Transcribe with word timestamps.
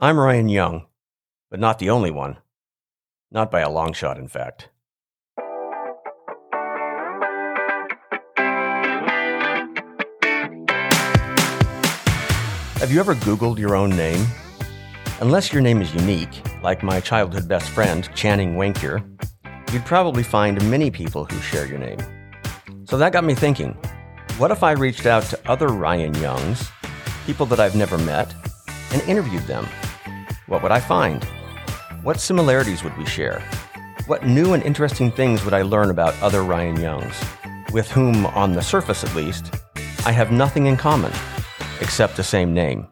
I'm 0.00 0.18
Ryan 0.18 0.48
Young, 0.48 0.86
but 1.52 1.60
not 1.60 1.78
the 1.78 1.90
only 1.90 2.10
one. 2.10 2.38
Not 3.30 3.48
by 3.48 3.60
a 3.60 3.70
long 3.70 3.92
shot, 3.92 4.18
in 4.18 4.26
fact. 4.26 4.68
Have 12.80 12.90
you 12.90 12.98
ever 12.98 13.14
Googled 13.14 13.58
your 13.58 13.76
own 13.76 13.90
name? 13.90 14.26
Unless 15.20 15.52
your 15.52 15.62
name 15.62 15.80
is 15.80 15.94
unique, 15.94 16.42
like 16.60 16.82
my 16.82 16.98
childhood 16.98 17.46
best 17.46 17.70
friend, 17.70 18.08
Channing 18.16 18.56
Wankier, 18.56 19.08
you'd 19.72 19.84
probably 19.84 20.24
find 20.24 20.68
many 20.68 20.90
people 20.90 21.24
who 21.24 21.38
share 21.40 21.66
your 21.66 21.78
name. 21.78 22.00
So 22.82 22.98
that 22.98 23.12
got 23.12 23.22
me 23.22 23.36
thinking 23.36 23.78
what 24.38 24.50
if 24.50 24.64
I 24.64 24.72
reached 24.72 25.06
out 25.06 25.22
to 25.26 25.38
other 25.48 25.68
Ryan 25.68 26.14
Youngs, 26.16 26.68
people 27.26 27.46
that 27.46 27.60
I've 27.60 27.76
never 27.76 27.96
met, 27.96 28.34
and 28.94 29.02
interviewed 29.02 29.42
them? 29.42 29.66
What 30.46 30.62
would 30.62 30.72
I 30.72 30.80
find? 30.80 31.22
What 32.02 32.20
similarities 32.20 32.82
would 32.84 32.96
we 32.96 33.04
share? 33.04 33.42
What 34.06 34.24
new 34.24 34.54
and 34.54 34.62
interesting 34.62 35.10
things 35.10 35.44
would 35.44 35.52
I 35.52 35.62
learn 35.62 35.90
about 35.90 36.14
other 36.22 36.44
Ryan 36.44 36.80
Youngs, 36.80 37.14
with 37.72 37.90
whom, 37.90 38.24
on 38.26 38.52
the 38.52 38.62
surface 38.62 39.02
at 39.02 39.14
least, 39.14 39.52
I 40.06 40.12
have 40.12 40.30
nothing 40.30 40.66
in 40.66 40.76
common 40.76 41.12
except 41.80 42.16
the 42.16 42.22
same 42.22 42.54
name? 42.54 42.86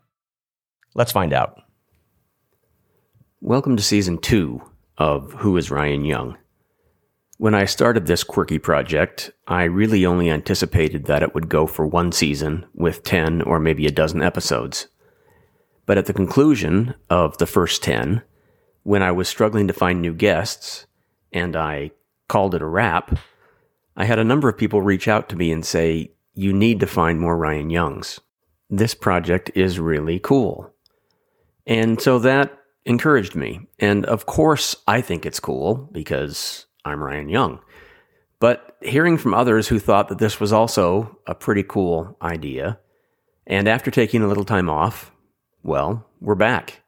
Let's 0.94 1.12
find 1.12 1.32
out. 1.32 1.62
Welcome 3.40 3.76
to 3.76 3.82
season 3.82 4.18
two 4.18 4.60
of 4.98 5.32
Who 5.34 5.56
is 5.56 5.70
Ryan 5.70 6.04
Young? 6.04 6.36
When 7.38 7.54
I 7.54 7.64
started 7.64 8.06
this 8.06 8.24
quirky 8.24 8.58
project, 8.58 9.32
I 9.48 9.64
really 9.64 10.06
only 10.06 10.30
anticipated 10.30 11.06
that 11.06 11.22
it 11.22 11.34
would 11.34 11.48
go 11.48 11.66
for 11.66 11.86
one 11.86 12.12
season 12.12 12.66
with 12.74 13.02
10 13.02 13.42
or 13.42 13.58
maybe 13.58 13.86
a 13.86 13.90
dozen 13.90 14.22
episodes. 14.22 14.88
But 15.86 15.98
at 15.98 16.06
the 16.06 16.12
conclusion 16.12 16.94
of 17.10 17.38
the 17.38 17.46
first 17.46 17.82
10, 17.82 18.22
when 18.84 19.02
I 19.02 19.10
was 19.12 19.28
struggling 19.28 19.66
to 19.68 19.74
find 19.74 20.00
new 20.00 20.14
guests 20.14 20.86
and 21.32 21.56
I 21.56 21.90
called 22.28 22.54
it 22.54 22.62
a 22.62 22.66
wrap, 22.66 23.18
I 23.96 24.04
had 24.04 24.18
a 24.18 24.24
number 24.24 24.48
of 24.48 24.56
people 24.56 24.80
reach 24.80 25.08
out 25.08 25.28
to 25.28 25.36
me 25.36 25.52
and 25.52 25.64
say, 25.64 26.12
You 26.34 26.52
need 26.52 26.80
to 26.80 26.86
find 26.86 27.20
more 27.20 27.36
Ryan 27.36 27.70
Youngs 27.70 28.20
this 28.72 28.94
project 28.94 29.50
is 29.54 29.78
really 29.78 30.18
cool. 30.18 30.72
And 31.66 32.00
so 32.00 32.18
that 32.20 32.58
encouraged 32.86 33.36
me. 33.36 33.68
And 33.78 34.04
of 34.06 34.26
course, 34.26 34.74
I 34.88 35.02
think 35.02 35.24
it's 35.24 35.38
cool 35.38 35.88
because 35.92 36.66
I'm 36.84 37.02
Ryan 37.02 37.28
Young. 37.28 37.60
But 38.40 38.76
hearing 38.80 39.18
from 39.18 39.34
others 39.34 39.68
who 39.68 39.78
thought 39.78 40.08
that 40.08 40.18
this 40.18 40.40
was 40.40 40.52
also 40.52 41.18
a 41.26 41.34
pretty 41.34 41.62
cool 41.62 42.16
idea, 42.20 42.80
and 43.46 43.68
after 43.68 43.92
taking 43.92 44.22
a 44.22 44.26
little 44.26 44.44
time 44.44 44.68
off, 44.68 45.11
well, 45.62 46.08
we're 46.20 46.34
back. 46.34 46.82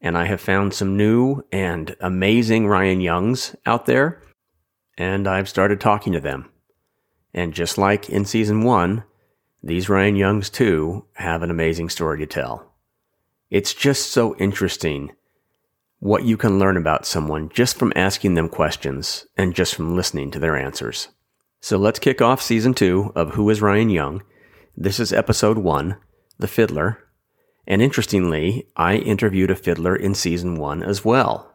And 0.00 0.16
I 0.16 0.24
have 0.24 0.40
found 0.40 0.74
some 0.74 0.96
new 0.96 1.42
and 1.52 1.94
amazing 2.00 2.66
Ryan 2.66 3.00
Youngs 3.00 3.54
out 3.66 3.86
there, 3.86 4.22
and 4.96 5.28
I've 5.28 5.48
started 5.48 5.80
talking 5.80 6.12
to 6.12 6.20
them. 6.20 6.50
And 7.34 7.54
just 7.54 7.78
like 7.78 8.08
in 8.08 8.24
season 8.24 8.62
one, 8.62 9.04
these 9.62 9.88
Ryan 9.88 10.16
Youngs, 10.16 10.48
too, 10.48 11.06
have 11.14 11.42
an 11.42 11.50
amazing 11.50 11.90
story 11.90 12.18
to 12.20 12.26
tell. 12.26 12.72
It's 13.50 13.74
just 13.74 14.10
so 14.10 14.36
interesting 14.36 15.12
what 15.98 16.24
you 16.24 16.36
can 16.36 16.58
learn 16.58 16.78
about 16.78 17.04
someone 17.04 17.50
just 17.50 17.78
from 17.78 17.92
asking 17.94 18.34
them 18.34 18.48
questions 18.48 19.26
and 19.36 19.54
just 19.54 19.74
from 19.74 19.96
listening 19.96 20.30
to 20.30 20.38
their 20.38 20.56
answers. 20.56 21.08
So 21.60 21.76
let's 21.76 21.98
kick 21.98 22.22
off 22.22 22.40
season 22.40 22.72
two 22.72 23.12
of 23.14 23.34
Who 23.34 23.50
is 23.50 23.60
Ryan 23.60 23.90
Young? 23.90 24.22
This 24.74 24.98
is 24.98 25.12
episode 25.12 25.58
one, 25.58 25.96
The 26.38 26.48
Fiddler. 26.48 27.04
And 27.66 27.82
interestingly, 27.82 28.66
I 28.76 28.96
interviewed 28.96 29.50
a 29.50 29.56
fiddler 29.56 29.94
in 29.94 30.14
season 30.14 30.56
one 30.56 30.82
as 30.82 31.04
well. 31.04 31.54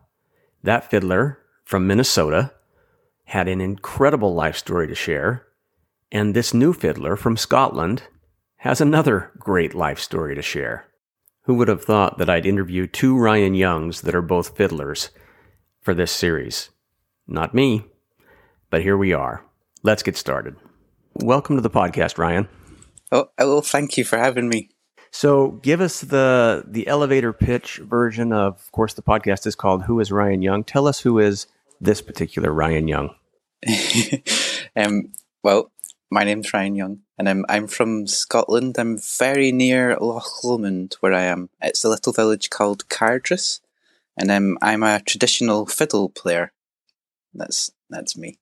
That 0.64 0.90
fiddler 0.90 1.40
from 1.64 1.88
Minnesota 1.88 2.54
had 3.26 3.48
an 3.48 3.60
incredible 3.60 4.34
life 4.34 4.58
story 4.58 4.88
to 4.88 4.96
share 4.96 5.46
and 6.12 6.34
this 6.34 6.54
new 6.54 6.72
fiddler 6.72 7.16
from 7.16 7.36
Scotland 7.36 8.04
has 8.58 8.80
another 8.80 9.32
great 9.38 9.74
life 9.74 10.00
story 10.00 10.34
to 10.36 10.42
share. 10.42 10.86
Who 11.44 11.56
would 11.56 11.68
have 11.68 11.84
thought 11.84 12.18
that 12.18 12.30
I'd 12.30 12.46
interview 12.46 12.88
two 12.88 13.18
Ryan 13.18 13.54
Youngs 13.54 14.02
that 14.02 14.16
are 14.16 14.22
both 14.22 14.56
fiddlers 14.56 15.10
for 15.82 15.94
this 15.94 16.12
series? 16.12 16.70
Not 17.28 17.54
me, 17.54 17.86
but 18.70 18.82
here 18.82 18.98
we 18.98 19.14
are. 19.14 19.44
Let's 19.84 20.04
get 20.04 20.18
started. 20.18 20.56
Welcome 21.16 21.58
to 21.58 21.62
the 21.62 21.70
podcast, 21.70 22.18
Ryan. 22.18 22.48
Oh, 23.12 23.28
well, 23.38 23.62
thank 23.62 23.98
you 23.98 24.04
for 24.04 24.18
having 24.18 24.50
me. 24.50 24.70
So, 25.18 25.52
give 25.64 25.80
us 25.80 26.02
the 26.02 26.66
the 26.68 26.88
elevator 26.88 27.32
pitch 27.32 27.78
version 27.78 28.34
of, 28.34 28.56
of 28.56 28.72
course, 28.74 28.96
the 28.96 29.02
podcast 29.02 29.48
is 29.48 29.56
called 29.56 29.84
"Who 29.84 30.02
is 30.02 30.12
Ryan 30.12 30.42
Young." 30.42 30.66
Tell 30.66 30.88
us 30.88 31.00
who 31.00 31.20
is 31.20 31.48
this 31.80 32.02
particular 32.02 32.52
Ryan 32.52 32.90
Young. 32.90 33.16
um, 34.76 35.14
well, 35.42 35.72
my 36.12 36.26
name's 36.26 36.54
Ryan 36.54 36.76
Young, 36.76 37.00
and 37.18 37.30
I'm 37.30 37.46
I'm 37.48 37.68
from 37.68 38.08
Scotland. 38.08 38.76
I'm 38.78 38.98
very 39.18 39.54
near 39.54 39.96
Loch 40.02 40.44
Lomond, 40.44 40.98
where 41.00 41.14
I 41.14 41.24
am. 41.24 41.50
It's 41.62 41.86
a 41.86 41.90
little 41.90 42.12
village 42.12 42.50
called 42.50 42.90
Cardross, 42.90 43.62
and 44.20 44.30
I'm 44.30 44.58
I'm 44.62 44.84
a 44.84 45.00
traditional 45.00 45.66
fiddle 45.66 46.10
player. 46.10 46.52
That's 47.34 47.72
that's 47.90 48.18
me. 48.18 48.38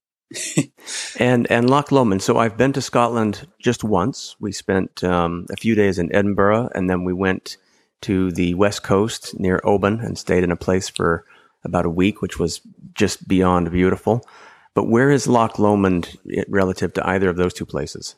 And 1.19 1.49
and 1.51 1.69
Loch 1.69 1.91
Lomond. 1.91 2.21
So 2.21 2.37
I've 2.37 2.57
been 2.57 2.73
to 2.73 2.81
Scotland 2.81 3.47
just 3.59 3.83
once. 3.83 4.35
We 4.39 4.51
spent 4.51 5.03
um, 5.03 5.45
a 5.51 5.57
few 5.57 5.75
days 5.75 5.99
in 5.99 6.13
Edinburgh, 6.13 6.69
and 6.75 6.89
then 6.89 7.03
we 7.03 7.13
went 7.13 7.57
to 8.01 8.31
the 8.31 8.53
west 8.55 8.83
coast 8.83 9.39
near 9.39 9.61
Oban 9.63 9.99
and 9.99 10.17
stayed 10.17 10.43
in 10.43 10.51
a 10.51 10.57
place 10.57 10.89
for 10.89 11.25
about 11.63 11.85
a 11.85 11.89
week, 11.89 12.21
which 12.21 12.37
was 12.37 12.61
just 12.93 13.27
beyond 13.27 13.71
beautiful. 13.71 14.25
But 14.73 14.89
where 14.89 15.11
is 15.11 15.27
Loch 15.27 15.59
Lomond 15.59 16.17
relative 16.47 16.93
to 16.93 17.07
either 17.07 17.29
of 17.29 17.37
those 17.37 17.53
two 17.53 17.65
places? 17.65 18.15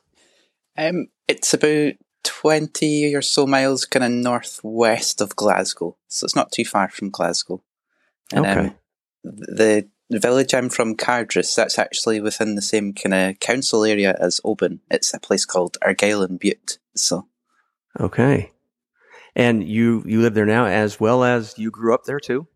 Um, 0.77 1.07
it's 1.27 1.53
about 1.53 1.93
20 2.23 3.13
or 3.13 3.21
so 3.21 3.45
miles 3.45 3.85
kind 3.85 4.03
of 4.03 4.11
northwest 4.11 5.21
of 5.21 5.35
Glasgow. 5.35 5.95
So 6.07 6.25
it's 6.25 6.35
not 6.35 6.51
too 6.51 6.65
far 6.65 6.89
from 6.89 7.09
Glasgow. 7.09 7.61
And, 8.33 8.45
okay. 8.45 8.59
Um, 8.59 8.75
the 9.23 9.87
village 10.11 10.53
I'm 10.53 10.69
from, 10.69 10.95
Cardross, 10.95 11.55
that's 11.55 11.79
actually 11.79 12.21
within 12.21 12.55
the 12.55 12.61
same 12.61 12.93
kind 12.93 13.13
of 13.13 13.39
council 13.39 13.83
area 13.83 14.15
as 14.19 14.39
Oban. 14.43 14.81
It's 14.89 15.13
a 15.13 15.19
place 15.19 15.45
called 15.45 15.77
Argyll 15.81 16.23
and 16.23 16.39
Bute. 16.39 16.77
So. 16.95 17.27
Okay. 17.99 18.51
And 19.35 19.67
you, 19.67 20.03
you 20.05 20.21
live 20.21 20.33
there 20.33 20.45
now 20.45 20.65
as 20.65 20.99
well 20.99 21.23
as 21.23 21.57
you 21.57 21.71
grew 21.71 21.93
up 21.93 22.05
there 22.05 22.19
too? 22.19 22.47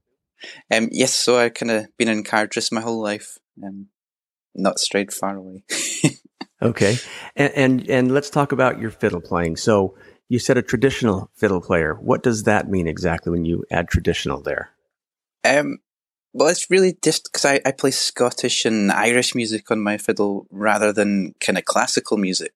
Um, 0.71 0.89
yes, 0.91 1.13
so 1.13 1.37
I've 1.37 1.53
kind 1.53 1.71
of 1.71 1.97
been 1.97 2.07
in 2.07 2.23
Cardross 2.23 2.71
my 2.71 2.81
whole 2.81 3.01
life 3.01 3.37
and 3.61 3.87
not 4.55 4.79
straight 4.79 5.11
far 5.11 5.35
away. 5.35 5.63
okay, 6.61 6.97
and, 7.35 7.53
and 7.55 7.89
and 7.89 8.11
let's 8.13 8.29
talk 8.29 8.51
about 8.51 8.79
your 8.79 8.91
fiddle 8.91 9.21
playing. 9.21 9.57
So 9.57 9.97
you 10.27 10.39
said 10.39 10.57
a 10.57 10.61
traditional 10.61 11.29
fiddle 11.35 11.61
player. 11.61 11.95
What 11.95 12.23
does 12.23 12.43
that 12.43 12.69
mean 12.69 12.87
exactly 12.87 13.31
when 13.31 13.45
you 13.45 13.63
add 13.71 13.89
traditional 13.89 14.41
there? 14.41 14.69
Um, 15.43 15.79
well, 16.33 16.49
it's 16.49 16.69
really 16.69 16.97
just 17.03 17.25
because 17.25 17.45
I, 17.45 17.61
I 17.65 17.71
play 17.71 17.91
Scottish 17.91 18.65
and 18.65 18.91
Irish 18.91 19.35
music 19.35 19.71
on 19.71 19.79
my 19.81 19.97
fiddle 19.97 20.47
rather 20.51 20.93
than 20.93 21.33
kind 21.39 21.57
of 21.57 21.65
classical 21.65 22.17
music. 22.17 22.53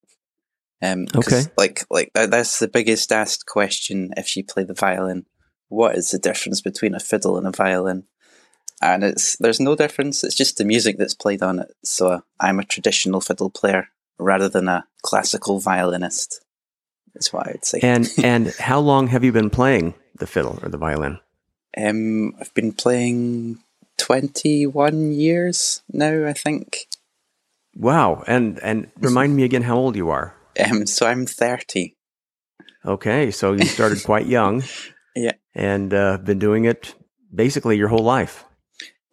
Um, 0.82 1.08
okay. 1.16 1.44
Like, 1.58 1.86
like 1.90 2.12
that's 2.14 2.60
the 2.60 2.68
biggest 2.68 3.12
asked 3.12 3.46
question 3.46 4.14
if 4.18 4.36
you 4.36 4.44
play 4.44 4.64
the 4.64 4.74
violin. 4.74 5.26
What 5.70 5.96
is 5.96 6.12
the 6.12 6.20
difference 6.20 6.62
between 6.62 6.94
a 6.94 7.00
fiddle 7.00 7.38
and 7.38 7.48
a 7.48 7.52
violin? 7.52 8.06
and 8.84 9.04
it's 9.04 9.38
there's 9.38 9.60
no 9.60 9.76
difference. 9.76 10.24
It's 10.24 10.36
just 10.36 10.58
the 10.58 10.66
music 10.66 10.98
that's 10.98 11.14
played 11.14 11.42
on 11.42 11.60
it. 11.60 11.74
So 11.84 12.22
I'm 12.40 12.60
a 12.60 12.66
traditional 12.66 13.22
fiddle 13.22 13.50
player 13.50 13.88
rather 14.20 14.50
than 14.50 14.68
a 14.68 14.86
classical 15.02 15.60
violinist. 15.60 16.42
That's 17.14 17.32
why 17.32 17.52
I'd 17.54 17.66
say. 17.66 17.80
And 17.82 18.12
and 18.24 18.54
how 18.56 18.80
long 18.80 19.08
have 19.08 19.24
you 19.24 19.32
been 19.32 19.50
playing 19.50 19.94
the 20.16 20.28
fiddle 20.28 20.60
or 20.62 20.70
the 20.70 20.78
violin? 20.78 21.20
Um, 21.76 22.36
I've 22.40 22.54
been 22.54 22.74
playing 22.74 23.63
twenty 23.98 24.66
one 24.66 25.12
years 25.12 25.84
now. 25.92 26.26
I 26.28 26.34
think. 26.34 26.88
Wow! 27.76 28.24
And 28.28 28.60
and 28.60 28.92
remind 29.00 29.36
me 29.36 29.44
again 29.44 29.64
how 29.64 29.78
old 29.78 29.96
you 29.96 30.10
are. 30.10 30.36
Um, 30.64 30.86
so 30.86 31.08
I'm 31.08 31.26
thirty. 31.26 31.96
Okay, 32.86 33.32
so 33.32 33.54
you 33.54 33.66
started 33.66 34.04
quite 34.06 34.28
young. 34.28 34.64
yeah, 35.16 35.34
and 35.56 35.94
uh, 35.94 36.18
been 36.18 36.40
doing 36.40 36.66
it 36.66 36.96
basically 37.34 37.78
your 37.78 37.88
whole 37.88 38.04
life 38.04 38.46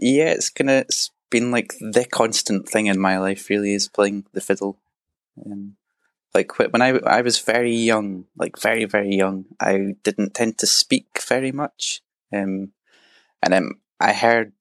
yeah, 0.00 0.30
it's 0.30 0.48
kind 0.48 0.70
of 0.70 0.76
it's 0.82 1.10
been 1.30 1.50
like 1.50 1.74
the 1.78 2.06
constant 2.10 2.68
thing 2.68 2.86
in 2.86 2.98
my 2.98 3.18
life. 3.18 3.48
Really, 3.50 3.74
is 3.74 3.88
playing 3.88 4.24
the 4.32 4.40
fiddle. 4.40 4.78
Um, 5.44 5.76
like 6.34 6.58
when 6.58 6.82
I 6.82 6.98
I 6.98 7.20
was 7.20 7.38
very 7.38 7.74
young, 7.74 8.24
like 8.36 8.58
very 8.58 8.86
very 8.86 9.14
young, 9.14 9.44
I 9.60 9.94
didn't 10.02 10.34
tend 10.34 10.58
to 10.58 10.66
speak 10.66 11.22
very 11.28 11.52
much. 11.52 12.00
Um, 12.32 12.72
and 13.42 13.54
um, 13.54 13.80
I 14.00 14.12
heard 14.12 14.52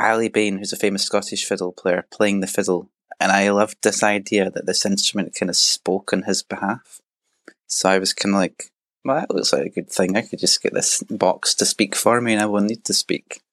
Aly 0.00 0.28
Bain, 0.28 0.58
who's 0.58 0.72
a 0.72 0.76
famous 0.76 1.04
Scottish 1.04 1.44
fiddle 1.44 1.72
player, 1.72 2.06
playing 2.10 2.40
the 2.40 2.46
fiddle, 2.46 2.90
and 3.20 3.30
I 3.30 3.50
loved 3.50 3.78
this 3.82 4.02
idea 4.02 4.50
that 4.50 4.66
this 4.66 4.84
instrument 4.84 5.36
kind 5.38 5.48
of 5.48 5.56
spoke 5.56 6.12
on 6.12 6.22
his 6.22 6.42
behalf. 6.42 7.00
So 7.66 7.88
I 7.88 7.98
was 7.98 8.12
kind 8.12 8.34
of 8.34 8.40
like 8.40 8.70
well, 9.04 9.20
that 9.20 9.34
looks 9.34 9.52
like 9.52 9.66
a 9.66 9.70
good 9.70 9.90
thing. 9.90 10.16
I 10.16 10.22
could 10.22 10.38
just 10.38 10.62
get 10.62 10.72
this 10.72 11.02
box 11.10 11.54
to 11.56 11.66
speak 11.66 11.94
for 11.94 12.20
me 12.20 12.32
and 12.32 12.42
I 12.42 12.46
won't 12.46 12.66
need 12.66 12.84
to 12.86 12.94
speak. 12.94 13.40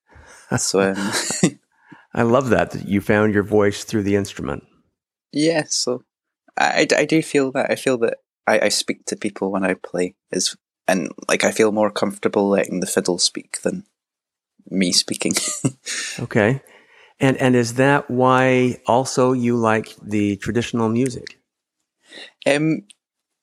So, 0.57 0.81
um, 0.81 1.11
I 2.13 2.23
love 2.23 2.49
that, 2.49 2.71
that 2.71 2.85
you 2.85 2.99
found 2.99 3.33
your 3.33 3.43
voice 3.43 3.85
through 3.85 4.03
the 4.03 4.17
instrument. 4.17 4.65
Yeah, 5.31 5.63
so 5.69 6.03
I, 6.57 6.85
I 6.97 7.05
do 7.05 7.21
feel 7.21 7.53
that. 7.53 7.71
I 7.71 7.75
feel 7.75 7.97
that 7.99 8.17
I, 8.45 8.59
I 8.63 8.67
speak 8.67 9.05
to 9.05 9.15
people 9.15 9.49
when 9.49 9.63
I 9.63 9.75
play, 9.75 10.15
is 10.29 10.57
and 10.89 11.09
like 11.29 11.45
I 11.45 11.51
feel 11.51 11.71
more 11.71 11.89
comfortable 11.89 12.49
letting 12.49 12.81
the 12.81 12.85
fiddle 12.85 13.17
speak 13.17 13.61
than 13.61 13.85
me 14.69 14.91
speaking. 14.91 15.33
okay. 16.19 16.61
And 17.19 17.37
and 17.37 17.55
is 17.55 17.75
that 17.75 18.09
why 18.09 18.81
also 18.87 19.33
you 19.33 19.55
like 19.55 19.95
the 20.01 20.37
traditional 20.37 20.89
music? 20.89 21.39
Um 22.45 22.83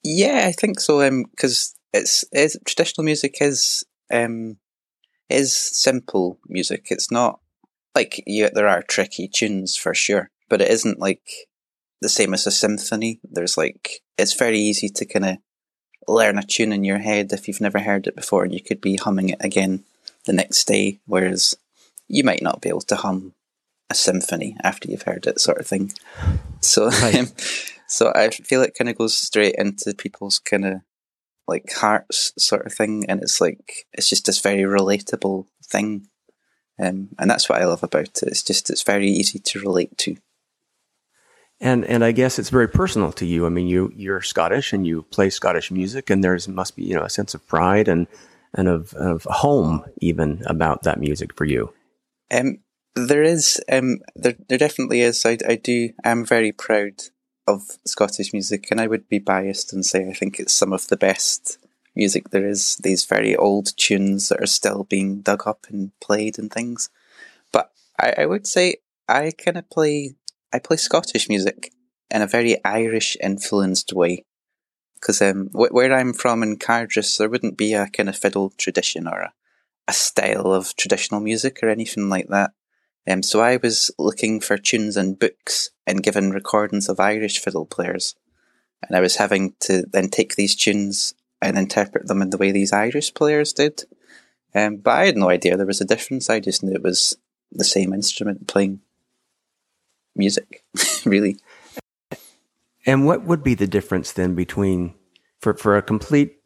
yeah, 0.02 0.44
I 0.46 0.52
think 0.52 0.80
so. 0.80 1.02
Um 1.06 1.24
because 1.24 1.74
it's, 1.92 2.24
it's 2.32 2.56
traditional 2.64 3.04
music 3.04 3.36
is 3.40 3.84
um 4.12 4.58
is 5.28 5.56
simple 5.56 6.38
music. 6.48 6.86
It's 6.90 7.10
not 7.10 7.40
like 7.94 8.22
yeah, 8.26 8.50
there 8.52 8.68
are 8.68 8.82
tricky 8.82 9.28
tunes 9.28 9.76
for 9.76 9.94
sure, 9.94 10.30
but 10.48 10.60
it 10.60 10.70
isn't 10.70 10.98
like 10.98 11.48
the 12.00 12.08
same 12.08 12.34
as 12.34 12.46
a 12.46 12.50
symphony. 12.50 13.20
There's 13.22 13.56
like 13.56 14.02
it's 14.16 14.34
very 14.34 14.58
easy 14.58 14.88
to 14.88 15.04
kind 15.04 15.24
of 15.24 15.36
learn 16.06 16.38
a 16.38 16.42
tune 16.42 16.72
in 16.72 16.84
your 16.84 16.98
head 16.98 17.32
if 17.32 17.46
you've 17.46 17.60
never 17.60 17.80
heard 17.80 18.06
it 18.06 18.16
before, 18.16 18.44
and 18.44 18.52
you 18.52 18.60
could 18.60 18.80
be 18.80 18.96
humming 18.96 19.28
it 19.28 19.38
again 19.40 19.84
the 20.28 20.32
next 20.32 20.68
day. 20.68 21.00
Whereas 21.06 21.56
you 22.06 22.22
might 22.22 22.42
not 22.42 22.60
be 22.60 22.68
able 22.68 22.82
to 22.82 22.96
hum 22.96 23.34
a 23.90 23.94
symphony 23.94 24.56
after 24.62 24.88
you've 24.88 25.02
heard 25.02 25.26
it, 25.26 25.40
sort 25.40 25.58
of 25.58 25.66
thing. 25.66 25.92
So, 26.60 26.88
right. 26.88 27.14
um, 27.18 27.28
so 27.88 28.12
I 28.14 28.28
feel 28.28 28.62
it 28.62 28.76
kind 28.78 28.88
of 28.88 28.98
goes 28.98 29.16
straight 29.16 29.54
into 29.56 29.94
people's 29.94 30.38
kind 30.38 30.64
of 30.64 30.80
like 31.48 31.72
hearts, 31.72 32.32
sort 32.38 32.66
of 32.66 32.74
thing, 32.74 33.06
and 33.08 33.22
it's 33.22 33.40
like 33.40 33.86
it's 33.94 34.08
just 34.08 34.26
this 34.26 34.40
very 34.40 34.62
relatable 34.62 35.46
thing, 35.64 36.08
um, 36.78 37.08
and 37.18 37.30
that's 37.30 37.48
what 37.48 37.60
I 37.60 37.64
love 37.64 37.82
about 37.82 38.02
it. 38.08 38.22
It's 38.24 38.42
just 38.42 38.68
it's 38.68 38.82
very 38.82 39.08
easy 39.08 39.38
to 39.38 39.60
relate 39.60 39.96
to. 39.98 40.16
And 41.60 41.86
and 41.86 42.04
I 42.04 42.12
guess 42.12 42.38
it's 42.38 42.50
very 42.50 42.68
personal 42.68 43.10
to 43.12 43.24
you. 43.24 43.46
I 43.46 43.48
mean, 43.48 43.66
you 43.66 43.90
you're 43.96 44.20
Scottish 44.20 44.74
and 44.74 44.86
you 44.86 45.02
play 45.04 45.30
Scottish 45.30 45.70
music, 45.70 46.10
and 46.10 46.22
there's 46.22 46.46
must 46.46 46.76
be 46.76 46.84
you 46.84 46.94
know 46.94 47.04
a 47.04 47.10
sense 47.10 47.34
of 47.34 47.46
pride 47.48 47.88
and 47.88 48.06
and 48.54 48.68
of 48.68 48.94
of 48.94 49.24
home 49.24 49.84
even 50.00 50.42
about 50.46 50.82
that 50.82 51.00
music 51.00 51.36
for 51.36 51.44
you. 51.44 51.72
Um, 52.30 52.58
there 52.94 53.22
is 53.22 53.60
um 53.70 53.98
there 54.16 54.36
there 54.48 54.58
definitely 54.58 55.00
is. 55.00 55.24
I 55.24 55.38
I 55.46 55.56
do. 55.56 55.90
I'm 56.04 56.24
very 56.24 56.52
proud 56.52 57.02
of 57.46 57.62
Scottish 57.86 58.32
music, 58.32 58.68
and 58.70 58.80
I 58.80 58.86
would 58.86 59.08
be 59.08 59.18
biased 59.18 59.72
and 59.72 59.84
say 59.84 60.08
I 60.08 60.12
think 60.12 60.38
it's 60.38 60.52
some 60.52 60.72
of 60.72 60.88
the 60.88 60.96
best 60.96 61.58
music 61.94 62.30
there 62.30 62.46
is. 62.46 62.76
These 62.82 63.04
very 63.04 63.36
old 63.36 63.76
tunes 63.76 64.28
that 64.28 64.40
are 64.40 64.46
still 64.46 64.84
being 64.84 65.20
dug 65.20 65.46
up 65.46 65.66
and 65.68 65.92
played 66.00 66.38
and 66.38 66.52
things. 66.52 66.90
But 67.52 67.70
I, 68.00 68.14
I 68.18 68.26
would 68.26 68.46
say 68.46 68.76
I 69.08 69.32
kind 69.32 69.56
of 69.56 69.70
play 69.70 70.14
I 70.52 70.58
play 70.58 70.76
Scottish 70.76 71.28
music 71.28 71.72
in 72.10 72.22
a 72.22 72.26
very 72.26 72.62
Irish 72.64 73.16
influenced 73.22 73.92
way. 73.92 74.24
Because 75.00 75.22
um, 75.22 75.48
wh- 75.52 75.72
where 75.72 75.92
I'm 75.92 76.12
from 76.12 76.42
in 76.42 76.56
Cardross, 76.56 77.16
there 77.16 77.28
wouldn't 77.28 77.56
be 77.56 77.74
a 77.74 77.88
kind 77.88 78.08
of 78.08 78.16
fiddle 78.16 78.52
tradition 78.56 79.06
or 79.06 79.20
a, 79.20 79.32
a 79.86 79.92
style 79.92 80.52
of 80.52 80.74
traditional 80.76 81.20
music 81.20 81.60
or 81.62 81.68
anything 81.68 82.08
like 82.08 82.28
that. 82.28 82.52
Um, 83.08 83.22
so 83.22 83.40
I 83.40 83.56
was 83.56 83.90
looking 83.98 84.40
for 84.40 84.58
tunes 84.58 84.96
in 84.96 85.14
books 85.14 85.70
and 85.86 86.02
given 86.02 86.30
recordings 86.30 86.88
of 86.88 87.00
Irish 87.00 87.38
fiddle 87.38 87.64
players. 87.64 88.14
And 88.86 88.96
I 88.96 89.00
was 89.00 89.16
having 89.16 89.54
to 89.60 89.84
then 89.90 90.08
take 90.08 90.36
these 90.36 90.54
tunes 90.54 91.14
and 91.40 91.56
interpret 91.56 92.06
them 92.06 92.22
in 92.22 92.30
the 92.30 92.36
way 92.36 92.52
these 92.52 92.72
Irish 92.72 93.14
players 93.14 93.52
did. 93.52 93.84
Um, 94.54 94.76
but 94.76 94.90
I 94.90 95.06
had 95.06 95.16
no 95.16 95.30
idea 95.30 95.56
there 95.56 95.66
was 95.66 95.80
a 95.80 95.86
difference. 95.86 96.28
I 96.28 96.40
just 96.40 96.62
knew 96.62 96.74
it 96.74 96.82
was 96.82 97.16
the 97.50 97.64
same 97.64 97.92
instrument 97.92 98.46
playing 98.46 98.80
music, 100.14 100.64
really. 101.04 101.38
And 102.88 103.04
what 103.04 103.24
would 103.24 103.42
be 103.44 103.54
the 103.54 103.66
difference 103.66 104.12
then 104.12 104.34
between 104.34 104.94
for 105.40 105.52
for 105.54 105.76
a 105.76 105.82
complete 105.82 106.36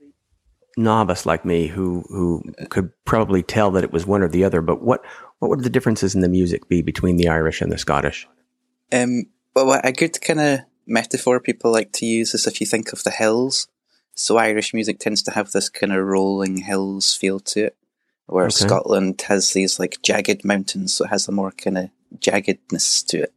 novice 0.76 1.24
like 1.24 1.44
me 1.44 1.68
who 1.68 2.02
who 2.08 2.42
could 2.68 2.90
probably 3.04 3.44
tell 3.44 3.70
that 3.70 3.84
it 3.84 3.92
was 3.92 4.06
one 4.06 4.22
or 4.22 4.28
the 4.28 4.42
other, 4.42 4.60
but 4.60 4.82
what 4.82 5.04
what 5.38 5.50
would 5.50 5.62
the 5.62 5.70
differences 5.70 6.16
in 6.16 6.20
the 6.20 6.28
music 6.28 6.68
be 6.68 6.82
between 6.82 7.16
the 7.16 7.28
Irish 7.28 7.60
and 7.60 7.70
the 7.70 7.78
Scottish? 7.78 8.26
Um, 8.92 9.26
well, 9.54 9.80
a 9.84 9.92
good 9.92 10.20
kind 10.20 10.40
of 10.40 10.60
metaphor 10.84 11.38
people 11.38 11.70
like 11.70 11.92
to 11.92 12.06
use 12.06 12.34
is 12.34 12.46
if 12.48 12.60
you 12.60 12.66
think 12.66 12.92
of 12.92 13.04
the 13.04 13.12
hills. 13.12 13.68
So 14.14 14.36
Irish 14.36 14.74
music 14.74 14.98
tends 14.98 15.22
to 15.22 15.30
have 15.30 15.52
this 15.52 15.68
kind 15.68 15.92
of 15.92 16.04
rolling 16.04 16.58
hills 16.58 17.14
feel 17.14 17.38
to 17.40 17.66
it, 17.66 17.76
where 18.26 18.46
okay. 18.46 18.66
Scotland 18.66 19.22
has 19.28 19.52
these 19.52 19.78
like 19.78 20.02
jagged 20.02 20.44
mountains, 20.44 20.94
so 20.94 21.04
it 21.04 21.08
has 21.08 21.28
a 21.28 21.32
more 21.32 21.52
kind 21.52 21.78
of 21.78 21.90
jaggedness 22.18 23.06
to 23.06 23.22
it. 23.22 23.32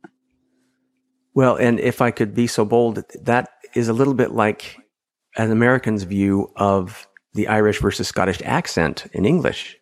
Well, 1.36 1.58
and 1.58 1.80
if 1.82 2.02
I 2.02 2.12
could 2.12 2.34
be 2.34 2.48
so 2.48 2.66
bold, 2.66 3.04
that 3.22 3.50
is 3.76 3.90
a 3.90 3.94
little 3.94 4.14
bit 4.14 4.32
like 4.32 4.78
an 5.38 5.52
American's 5.52 6.04
view 6.04 6.52
of 6.56 7.08
the 7.34 7.50
Irish 7.50 7.82
versus 7.82 8.08
Scottish 8.08 8.42
accent 8.44 9.06
in 9.12 9.26
English. 9.26 9.78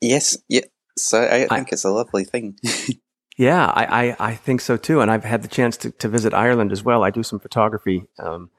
Yes, 0.00 0.38
yeah. 0.48 0.62
So 0.96 1.22
I 1.22 1.40
think 1.40 1.52
I, 1.52 1.66
it's 1.72 1.84
a 1.84 1.90
lovely 1.90 2.24
thing. 2.24 2.58
yeah, 3.36 3.66
I, 3.66 3.84
I, 3.84 4.16
I, 4.30 4.34
think 4.34 4.62
so 4.62 4.76
too. 4.76 5.00
And 5.00 5.10
I've 5.10 5.24
had 5.24 5.42
the 5.42 5.48
chance 5.48 5.76
to, 5.78 5.90
to 5.90 6.08
visit 6.08 6.32
Ireland 6.32 6.72
as 6.72 6.82
well. 6.82 7.04
I 7.04 7.10
do 7.10 7.22
some 7.22 7.38
photography 7.38 8.06
um, 8.18 8.50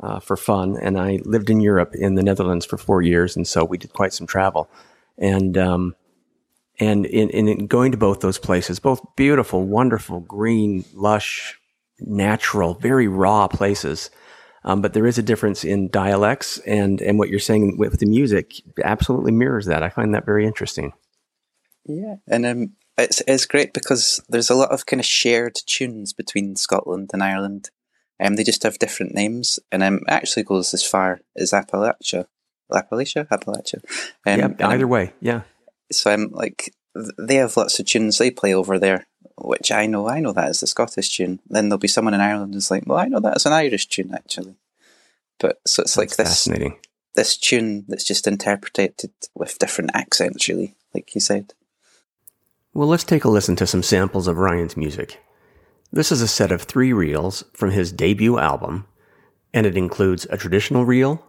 uh, 0.00 0.18
for 0.18 0.36
fun, 0.36 0.76
and 0.80 0.98
I 0.98 1.20
lived 1.24 1.50
in 1.50 1.60
Europe 1.60 1.94
in 1.94 2.16
the 2.16 2.22
Netherlands 2.22 2.66
for 2.66 2.78
four 2.78 3.02
years, 3.02 3.36
and 3.36 3.46
so 3.46 3.64
we 3.64 3.78
did 3.78 3.92
quite 3.92 4.12
some 4.12 4.26
travel. 4.26 4.68
And 5.18 5.56
um, 5.56 5.94
and 6.80 7.06
in, 7.06 7.30
in 7.30 7.66
going 7.66 7.92
to 7.92 7.98
both 7.98 8.20
those 8.20 8.38
places, 8.38 8.80
both 8.80 9.00
beautiful, 9.14 9.64
wonderful, 9.64 10.20
green, 10.20 10.84
lush, 10.94 11.60
natural, 12.00 12.74
very 12.74 13.08
raw 13.08 13.48
places. 13.48 14.10
Um, 14.64 14.80
but 14.80 14.94
there 14.94 15.06
is 15.06 15.18
a 15.18 15.22
difference 15.22 15.64
in 15.64 15.88
dialects, 15.88 16.58
and 16.58 17.00
and 17.00 17.18
what 17.18 17.28
you're 17.28 17.40
saying 17.40 17.78
with 17.78 17.98
the 17.98 18.06
music 18.06 18.54
absolutely 18.84 19.32
mirrors 19.32 19.66
that. 19.66 19.82
I 19.82 19.88
find 19.88 20.14
that 20.14 20.24
very 20.24 20.46
interesting. 20.46 20.92
Yeah, 21.84 22.16
and 22.28 22.46
um, 22.46 22.72
it's 22.96 23.22
it's 23.26 23.46
great 23.46 23.72
because 23.72 24.22
there's 24.28 24.50
a 24.50 24.54
lot 24.54 24.70
of 24.70 24.86
kind 24.86 25.00
of 25.00 25.06
shared 25.06 25.56
tunes 25.66 26.12
between 26.12 26.56
Scotland 26.56 27.10
and 27.12 27.22
Ireland. 27.22 27.70
Um, 28.20 28.36
they 28.36 28.44
just 28.44 28.62
have 28.62 28.78
different 28.78 29.14
names, 29.14 29.58
and 29.72 29.82
um, 29.82 30.00
actually 30.08 30.44
goes 30.44 30.72
as 30.74 30.84
far 30.84 31.20
as 31.36 31.50
Appalachia, 31.50 32.26
Appalachia, 32.70 33.26
Appalachia. 33.28 33.82
Um, 34.26 34.54
yeah, 34.58 34.68
either 34.68 34.86
way, 34.86 35.12
yeah. 35.20 35.42
So 35.90 36.10
I'm 36.10 36.26
um, 36.26 36.30
like, 36.32 36.72
they 37.18 37.36
have 37.36 37.56
lots 37.56 37.80
of 37.80 37.86
tunes 37.86 38.18
they 38.18 38.30
play 38.30 38.54
over 38.54 38.78
there, 38.78 39.06
which 39.38 39.72
I 39.72 39.86
know, 39.86 40.08
I 40.08 40.20
know 40.20 40.32
that 40.32 40.50
is 40.50 40.62
a 40.62 40.66
Scottish 40.66 41.16
tune. 41.16 41.40
Then 41.48 41.68
there'll 41.68 41.78
be 41.78 41.88
someone 41.88 42.14
in 42.14 42.20
Ireland 42.20 42.54
who's 42.54 42.70
like, 42.70 42.84
well, 42.86 42.98
I 42.98 43.06
know 43.06 43.20
that's 43.20 43.46
an 43.46 43.52
Irish 43.52 43.86
tune 43.86 44.12
actually. 44.14 44.56
But 45.38 45.60
so 45.66 45.82
it's 45.82 45.94
that's 45.94 45.96
like 45.96 46.16
this 46.16 46.28
fascinating. 46.28 46.78
this 47.14 47.36
tune 47.36 47.84
that's 47.88 48.04
just 48.04 48.26
interpreted 48.26 48.94
with 49.34 49.58
different 49.58 49.90
accents, 49.94 50.48
really, 50.48 50.74
like 50.94 51.14
you 51.14 51.20
said. 51.20 51.54
Well, 52.74 52.88
let's 52.88 53.04
take 53.04 53.24
a 53.24 53.28
listen 53.28 53.56
to 53.56 53.66
some 53.66 53.82
samples 53.82 54.28
of 54.28 54.38
Ryan's 54.38 54.76
music. 54.76 55.20
This 55.92 56.10
is 56.10 56.22
a 56.22 56.28
set 56.28 56.52
of 56.52 56.62
three 56.62 56.92
reels 56.92 57.44
from 57.52 57.70
his 57.70 57.92
debut 57.92 58.38
album, 58.38 58.86
and 59.52 59.66
it 59.66 59.76
includes 59.76 60.26
a 60.30 60.38
traditional 60.38 60.86
reel, 60.86 61.22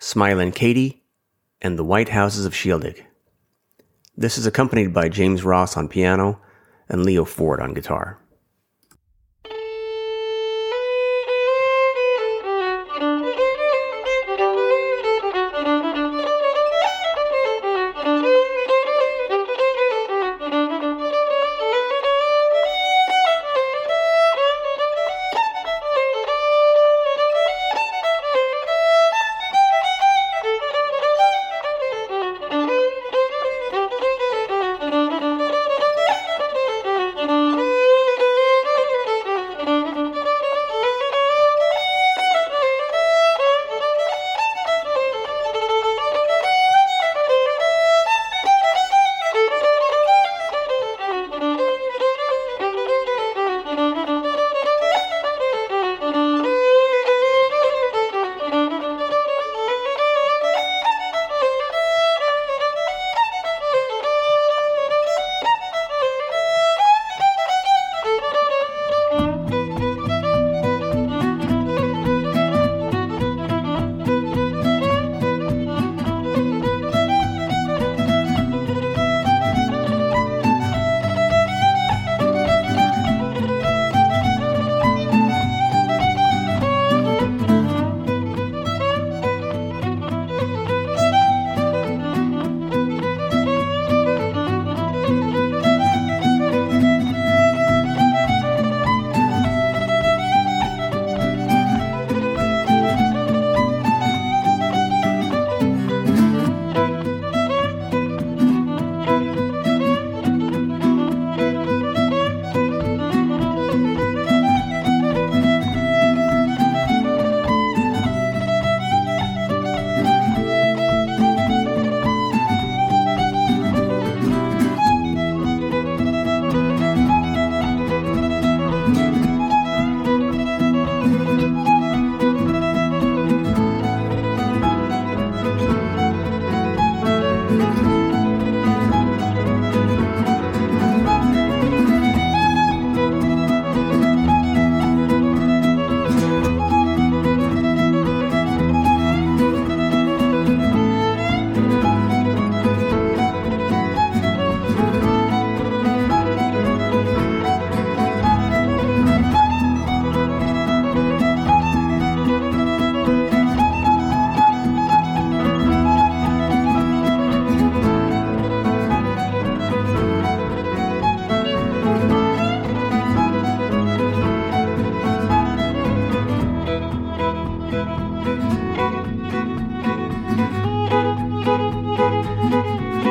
Smilin' 0.00 0.54
Katie, 0.54 1.04
and 1.60 1.78
The 1.78 1.84
White 1.84 2.08
Houses 2.08 2.44
of 2.44 2.52
Shieldaig. 2.52 3.04
This 4.16 4.36
is 4.38 4.46
accompanied 4.46 4.92
by 4.92 5.08
James 5.08 5.44
Ross 5.44 5.76
on 5.76 5.88
piano 5.88 6.40
and 6.88 7.04
Leo 7.04 7.24
Ford 7.24 7.60
on 7.60 7.74
guitar. 7.74 8.18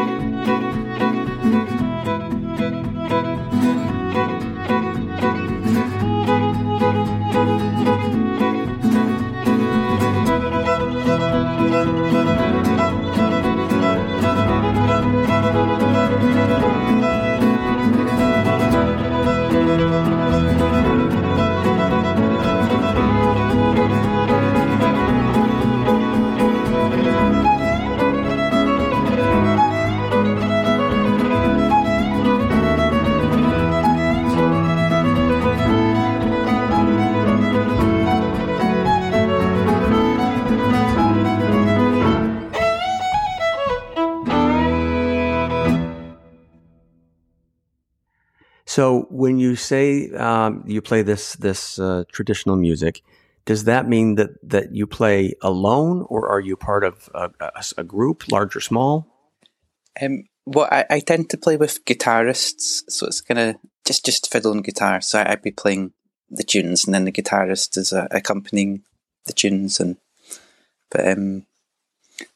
So 0.01 0.60
say 49.71 50.11
um, 50.11 50.63
you 50.67 50.81
play 50.81 51.01
this 51.03 51.35
this 51.47 51.79
uh, 51.79 52.03
traditional 52.11 52.57
music, 52.57 53.01
does 53.45 53.63
that 53.65 53.87
mean 53.87 54.15
that 54.15 54.31
that 54.43 54.75
you 54.75 54.85
play 54.87 55.33
alone, 55.41 56.05
or 56.09 56.29
are 56.29 56.39
you 56.39 56.55
part 56.55 56.83
of 56.83 57.09
a, 57.13 57.29
a, 57.39 57.63
a 57.77 57.83
group, 57.83 58.23
large 58.31 58.55
or 58.55 58.61
small? 58.61 59.07
Um, 60.01 60.23
well, 60.45 60.67
I, 60.71 60.85
I, 60.89 60.99
tend 60.99 61.29
to 61.29 61.37
play 61.37 61.57
with 61.57 61.85
guitarists, 61.85 62.83
so 62.89 63.07
it's 63.07 63.21
kind 63.21 63.39
of 63.39 63.55
just 63.85 64.05
just 64.05 64.31
fiddle 64.31 64.51
and 64.51 64.63
guitar. 64.63 65.01
So 65.01 65.19
I, 65.19 65.29
would 65.31 65.41
be 65.41 65.51
playing 65.51 65.93
the 66.29 66.43
tunes, 66.43 66.85
and 66.85 66.93
then 66.93 67.05
the 67.05 67.11
guitarist 67.11 67.77
is 67.77 67.93
uh, 67.93 68.07
accompanying 68.11 68.83
the 69.25 69.33
tunes, 69.33 69.79
and 69.79 69.97
but 70.89 71.07
um, 71.07 71.45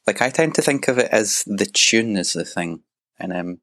like 0.06 0.22
I 0.22 0.30
tend 0.30 0.54
to 0.54 0.62
think 0.62 0.88
of 0.88 0.98
it 0.98 1.10
as 1.12 1.44
the 1.46 1.66
tune 1.66 2.16
is 2.16 2.32
the 2.32 2.44
thing, 2.44 2.82
and 3.18 3.32
um, 3.32 3.60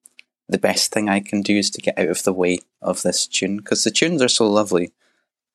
the 0.54 0.60
best 0.60 0.92
thing 0.92 1.10
I 1.10 1.20
can 1.20 1.42
do 1.42 1.58
is 1.58 1.72
to 1.72 1.82
get 1.82 1.98
out 1.98 2.10
of 2.10 2.22
the 2.22 2.32
way 2.32 2.60
of 2.80 3.02
this 3.02 3.26
tune 3.26 3.58
because 3.58 3.84
the 3.84 3.90
tunes 3.90 4.22
are 4.22 4.28
so 4.30 4.48
lovely 4.48 4.92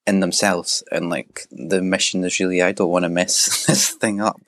in 0.08 0.18
themselves, 0.18 0.82
and 0.90 1.08
like 1.08 1.46
the 1.52 1.80
mission 1.80 2.24
is 2.24 2.40
really 2.40 2.60
I 2.60 2.72
don't 2.72 2.90
want 2.90 3.04
to 3.04 3.08
mess 3.08 3.64
this 3.66 3.90
thing 3.90 4.20
up, 4.20 4.40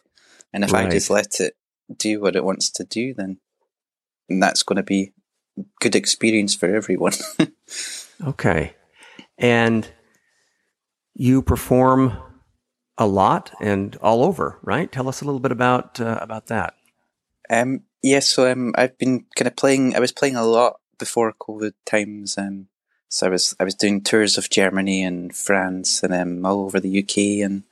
and 0.52 0.64
if 0.64 0.72
right. 0.72 0.88
I 0.88 0.90
just 0.90 1.08
let 1.08 1.38
it 1.38 1.54
do 1.96 2.20
what 2.20 2.34
it 2.34 2.44
wants 2.44 2.68
to 2.70 2.84
do, 2.84 3.14
then 3.14 3.38
that's 4.28 4.64
going 4.64 4.78
to 4.78 4.82
be 4.82 5.12
good 5.80 5.94
experience 5.94 6.56
for 6.56 6.66
everyone. 6.66 7.12
okay, 8.26 8.74
and 9.38 9.88
you 11.14 11.42
perform 11.42 12.18
a 12.98 13.06
lot 13.06 13.52
and 13.60 13.94
all 14.02 14.24
over, 14.24 14.58
right? 14.62 14.90
Tell 14.90 15.08
us 15.08 15.22
a 15.22 15.24
little 15.24 15.38
bit 15.38 15.52
about 15.52 16.00
uh, 16.00 16.18
about 16.20 16.46
that. 16.48 16.74
Um, 17.48 17.84
Yes, 18.02 18.28
so 18.28 18.50
um, 18.50 18.72
I've 18.76 18.96
been 18.96 19.26
kind 19.36 19.46
of 19.46 19.56
playing. 19.56 19.94
I 19.94 20.00
was 20.00 20.12
playing 20.12 20.36
a 20.36 20.44
lot 20.44 20.80
before 20.98 21.32
COVID 21.32 21.72
times. 21.84 22.38
Um, 22.38 22.68
so 23.08 23.26
I 23.26 23.30
was 23.30 23.54
I 23.60 23.64
was 23.64 23.74
doing 23.74 24.00
tours 24.00 24.38
of 24.38 24.48
Germany 24.48 25.02
and 25.02 25.34
France 25.34 26.02
and 26.02 26.14
um, 26.14 26.46
all 26.46 26.60
over 26.60 26.80
the 26.80 27.02
UK 27.02 27.44
and 27.44 27.64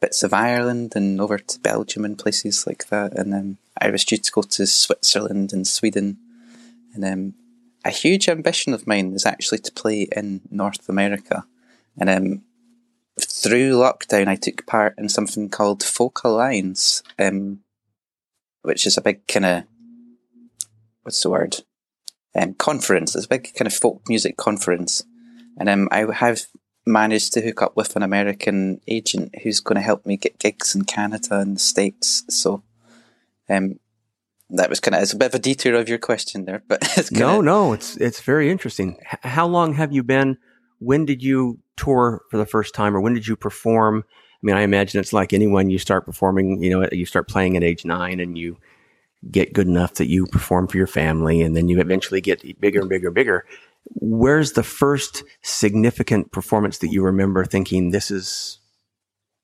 bits 0.00 0.22
of 0.22 0.34
Ireland 0.34 0.92
and 0.94 1.20
over 1.20 1.38
to 1.38 1.60
Belgium 1.60 2.04
and 2.04 2.18
places 2.18 2.66
like 2.66 2.88
that. 2.88 3.16
And 3.16 3.32
um, 3.32 3.58
I 3.80 3.90
was 3.90 4.04
due 4.04 4.18
to 4.18 4.32
go 4.32 4.42
to 4.42 4.66
Switzerland 4.66 5.52
and 5.52 5.66
Sweden. 5.66 6.18
And 6.94 7.04
um, 7.04 7.34
a 7.84 7.90
huge 7.90 8.28
ambition 8.28 8.74
of 8.74 8.86
mine 8.86 9.12
is 9.14 9.24
actually 9.24 9.58
to 9.58 9.72
play 9.72 10.08
in 10.14 10.42
North 10.50 10.88
America. 10.88 11.46
And 11.98 12.10
um, 12.10 12.42
through 13.18 13.72
lockdown, 13.72 14.28
I 14.28 14.36
took 14.36 14.66
part 14.66 14.98
in 14.98 15.08
something 15.08 15.48
called 15.48 15.82
Folk 15.82 16.22
Alliance. 16.24 17.02
Um, 17.18 17.60
which 18.62 18.86
is 18.86 18.96
a 18.96 19.02
big 19.02 19.26
kind 19.26 19.44
of 19.44 19.64
what's 21.02 21.22
the 21.22 21.30
word 21.30 21.56
um, 22.34 22.54
conference. 22.54 23.14
It's 23.14 23.26
a 23.26 23.28
big 23.28 23.52
kind 23.54 23.66
of 23.66 23.74
folk 23.74 24.02
music 24.08 24.36
conference, 24.36 25.04
and 25.58 25.68
um, 25.68 25.88
I 25.90 26.06
have 26.12 26.42
managed 26.86 27.32
to 27.34 27.40
hook 27.40 27.62
up 27.62 27.76
with 27.76 27.94
an 27.94 28.02
American 28.02 28.80
agent 28.88 29.34
who's 29.42 29.60
going 29.60 29.76
to 29.76 29.82
help 29.82 30.04
me 30.04 30.16
get 30.16 30.38
gigs 30.38 30.74
in 30.74 30.84
Canada 30.84 31.38
and 31.38 31.56
the 31.56 31.60
States. 31.60 32.24
So, 32.28 32.62
um, 33.48 33.78
that 34.50 34.68
was 34.68 34.80
kind 34.80 34.94
of 34.94 35.02
it's 35.02 35.12
a 35.12 35.16
bit 35.16 35.26
of 35.26 35.34
a 35.34 35.38
detour 35.38 35.74
of 35.74 35.88
your 35.88 35.98
question 35.98 36.44
there, 36.44 36.62
but 36.68 36.82
no, 37.12 37.40
no, 37.40 37.72
it's 37.72 37.96
it's 37.96 38.20
very 38.20 38.50
interesting. 38.50 38.98
H- 39.12 39.18
how 39.22 39.46
long 39.46 39.74
have 39.74 39.92
you 39.92 40.02
been? 40.02 40.38
When 40.78 41.04
did 41.04 41.22
you 41.22 41.60
tour 41.76 42.22
for 42.30 42.36
the 42.36 42.46
first 42.46 42.74
time, 42.74 42.96
or 42.96 43.00
when 43.00 43.14
did 43.14 43.26
you 43.26 43.36
perform? 43.36 44.04
I 44.42 44.46
mean, 44.46 44.56
I 44.56 44.62
imagine 44.62 45.00
it's 45.00 45.12
like 45.12 45.32
anyone 45.32 45.70
you 45.70 45.78
start 45.78 46.04
performing, 46.04 46.62
you 46.62 46.70
know, 46.70 46.88
you 46.90 47.06
start 47.06 47.28
playing 47.28 47.56
at 47.56 47.62
age 47.62 47.84
nine 47.84 48.18
and 48.18 48.36
you 48.36 48.58
get 49.30 49.52
good 49.52 49.68
enough 49.68 49.94
that 49.94 50.08
you 50.08 50.26
perform 50.26 50.66
for 50.66 50.78
your 50.78 50.88
family 50.88 51.42
and 51.42 51.56
then 51.56 51.68
you 51.68 51.80
eventually 51.80 52.20
get 52.20 52.60
bigger 52.60 52.80
and 52.80 52.88
bigger 52.88 53.08
and 53.08 53.14
bigger. 53.14 53.46
Where's 53.84 54.52
the 54.52 54.64
first 54.64 55.22
significant 55.42 56.32
performance 56.32 56.78
that 56.78 56.92
you 56.92 57.04
remember 57.04 57.44
thinking 57.44 57.90
this 57.90 58.10
is 58.10 58.58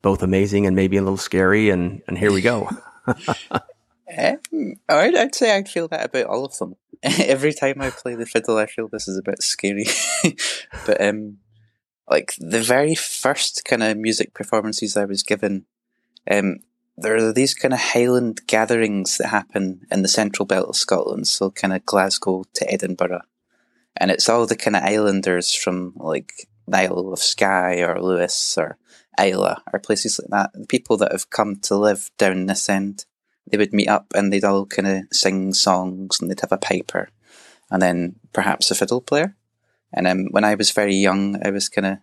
both 0.03 0.23
amazing 0.23 0.67
and 0.67 0.75
maybe 0.75 0.97
a 0.97 1.03
little 1.03 1.17
scary 1.17 1.71
and, 1.71 2.03
and 2.09 2.19
here 2.19 2.33
we 2.33 2.41
go? 2.41 2.69
um, 3.07 4.75
I'd, 4.89 5.17
I'd 5.17 5.35
say 5.35 5.57
I'd 5.57 5.69
feel 5.69 5.87
that 5.89 6.07
about 6.07 6.27
all 6.27 6.45
of 6.45 6.59
them. 6.59 6.75
Every 7.03 7.53
time 7.53 7.81
I 7.81 7.91
play 7.91 8.17
the 8.17 8.27
fiddle, 8.27 8.57
I 8.57 8.67
feel 8.67 8.89
this 8.89 9.07
is 9.07 9.17
a 9.17 9.23
bit 9.23 9.43
scary. 9.43 9.87
but 10.87 11.01
um, 11.01 11.39
like 12.11 12.35
the 12.39 12.63
very 12.63 12.95
first 12.95 13.65
kind 13.65 13.83
of 13.83 13.97
music 13.97 14.35
performances 14.35 14.97
I 14.97 15.05
was 15.05 15.23
given, 15.23 15.67
um, 16.31 16.61
there 16.97 17.17
are 17.17 17.33
these 17.33 17.55
kind 17.55 17.73
of 17.75 17.81
Highland 17.81 18.41
gatherings 18.47 19.19
that 19.19 19.29
happen 19.29 19.83
in 19.91 20.03
the 20.03 20.09
central 20.09 20.47
belt 20.47 20.69
of 20.69 20.77
Scotland, 20.77 21.29
so 21.29 21.51
kind 21.51 21.73
of 21.73 21.87
Glasgow 21.87 22.45
to 22.55 22.73
Edinburgh. 22.73 23.23
And 23.97 24.11
it's 24.11 24.29
all 24.29 24.47
the 24.47 24.57
kind 24.57 24.77
of 24.77 24.83
islanders 24.83 25.55
from 25.55 25.93
like 25.97 26.49
Isle 26.73 27.13
of 27.13 27.19
Skye 27.19 27.81
or 27.81 28.01
Lewis 28.01 28.57
or 28.59 28.79
Islay 29.19 29.55
or 29.73 29.79
places 29.79 30.21
like 30.21 30.31
that. 30.31 30.61
The 30.61 30.67
people 30.67 30.97
that 30.99 31.13
have 31.13 31.31
come 31.31 31.57
to 31.63 31.77
live 31.77 32.11
down 32.19 32.47
this 32.47 32.69
end, 32.69 33.05
they 33.51 33.59
would 33.59 33.73
meet 33.73 33.89
up 33.89 34.07
and 34.15 34.33
they'd 34.33 34.45
all 34.45 34.67
kind 34.67 34.89
of 34.89 35.03
sing 35.13 35.55
songs 35.55 36.21
and 36.21 36.31
they'd 36.31 36.41
have 36.41 36.53
a 36.53 36.59
piper 36.59 37.11
and 37.71 37.83
then 37.83 38.17
perhaps 38.33 38.71
a 38.71 38.75
fiddle 38.75 39.01
player. 39.01 39.37
And 39.93 40.07
um, 40.07 40.27
when 40.31 40.45
I 40.45 40.55
was 40.55 40.71
very 40.71 40.95
young, 40.95 41.41
I 41.45 41.51
was 41.51 41.69
kind 41.69 41.87
of 41.87 41.99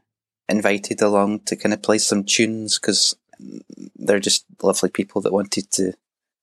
invited 0.50 1.02
along 1.02 1.42
to 1.42 1.56
kind 1.56 1.74
of 1.74 1.82
play 1.82 1.98
some 1.98 2.24
tunes 2.24 2.80
because 2.80 3.16
they're 3.96 4.20
just 4.20 4.46
lovely 4.62 4.90
people 4.90 5.22
that 5.22 5.34
wanted 5.34 5.72
to 5.72 5.94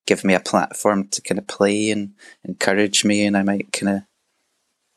give 0.07 0.25
me 0.25 0.35
a 0.35 0.41
platform 0.41 1.09
to 1.09 1.23
kind 1.23 1.39
of 1.39 1.47
play 1.47 1.91
and 1.91 2.15
encourage 2.45 3.05
me, 3.05 3.25
and 3.25 3.37
I 3.37 3.43
might 3.43 3.73
kind 3.73 3.97
of 3.97 4.03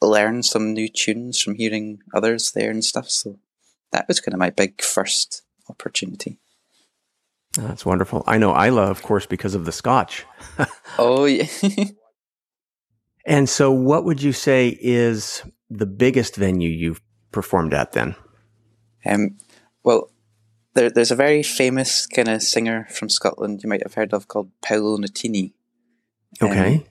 learn 0.02 0.44
some 0.44 0.74
new 0.74 0.88
tunes 0.88 1.42
from 1.42 1.56
hearing 1.56 2.00
others 2.14 2.52
there 2.52 2.70
and 2.70 2.84
stuff. 2.84 3.10
So 3.10 3.40
that 3.92 4.08
was 4.08 4.20
kind 4.20 4.34
of 4.34 4.40
my 4.40 4.50
big 4.50 4.82
first 4.82 5.44
opportunity. 5.70 6.38
That's 7.58 7.86
wonderful. 7.86 8.24
I 8.28 8.38
know 8.38 8.54
Islay, 8.54 8.84
of 8.84 9.02
course, 9.02 9.26
because 9.26 9.56
of 9.56 9.66
the 9.66 9.72
Scotch. 9.72 10.26
oh, 11.00 11.26
yeah. 11.26 11.48
and 13.26 13.48
so, 13.48 13.72
what 13.72 14.04
would 14.04 14.22
you 14.22 14.34
say 14.34 14.78
is 14.82 15.42
the 15.78 15.86
biggest 15.86 16.36
venue 16.36 16.70
you've 16.70 17.02
performed 17.32 17.74
at 17.74 17.92
then? 17.92 18.16
Um, 19.06 19.38
well, 19.84 20.10
there, 20.74 20.90
there's 20.90 21.12
a 21.12 21.16
very 21.16 21.44
famous 21.44 22.06
kind 22.06 22.28
of 22.28 22.44
singer 22.44 22.88
from 22.90 23.10
Scotland 23.10 23.64
you 23.64 23.70
might 23.70 23.84
have 23.84 23.94
heard 23.94 24.14
of 24.14 24.28
called 24.28 24.52
Paolo 24.62 24.98
Nutini. 24.98 25.54
Um, 26.42 26.50
okay. 26.50 26.86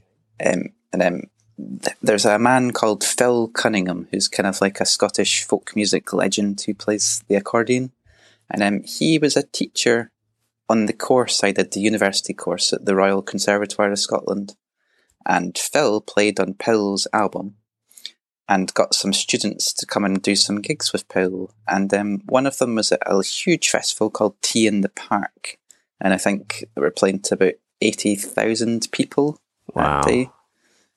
Um, 0.45 0.71
and 0.93 1.03
um, 1.03 1.23
th- 1.59 1.97
there's 2.03 2.25
a 2.25 2.39
man 2.39 2.73
called 2.73 3.05
Phil 3.05 3.49
Cunningham 3.49 4.09
who's 4.11 4.29
kind 4.29 4.47
of 4.47 4.61
like 4.61 4.81
a 4.81 4.87
Scottish 4.87 5.45
folk 5.45 5.77
music 5.77 6.13
legend 6.13 6.63
who 6.63 6.75
plays 6.75 7.23
the 7.29 7.37
accordion. 7.37 7.93
And 8.51 8.63
um, 8.63 8.83
he 8.85 9.19
was 9.19 9.37
a 9.37 9.43
teacher 9.43 10.11
on 10.69 10.87
the 10.87 10.93
course 10.93 11.45
I 11.45 11.53
did, 11.53 11.73
the 11.73 11.81
university 11.81 12.33
course 12.33 12.73
at 12.73 12.85
the 12.85 12.95
Royal 12.95 13.23
Conservatoire 13.23 13.93
of 13.93 13.99
Scotland. 13.99 14.57
And 15.27 15.57
Phil 15.57 16.01
played 16.01 16.41
on 16.41 16.55
Paolo's 16.55 17.07
album 17.13 17.57
and 18.49 18.75
got 18.75 18.95
some 18.95 19.13
students 19.13 19.73
to 19.73 19.87
come 19.87 20.05
and 20.05 20.21
do 20.21 20.37
some 20.37 20.61
gigs 20.61 20.93
with 20.93 21.09
Paolo. 21.09 21.51
And 21.67 21.93
um, 21.95 22.23
one 22.27 22.47
of 22.47 22.59
them 22.59 22.75
was 22.75 22.93
at 22.93 23.03
a 23.07 23.23
huge 23.23 23.71
festival 23.71 24.11
called 24.11 24.41
T 24.43 24.67
in 24.67 24.83
the 24.83 24.91
Park. 24.91 25.59
And 26.01 26.13
I 26.13 26.19
think 26.19 26.65
they 26.75 26.81
were 26.81 26.91
playing 26.91 27.21
to 27.21 27.35
about 27.35 27.55
80,000 27.81 28.89
people 28.93 29.39
wow. 29.75 30.03
that 30.03 30.09
day. 30.09 30.31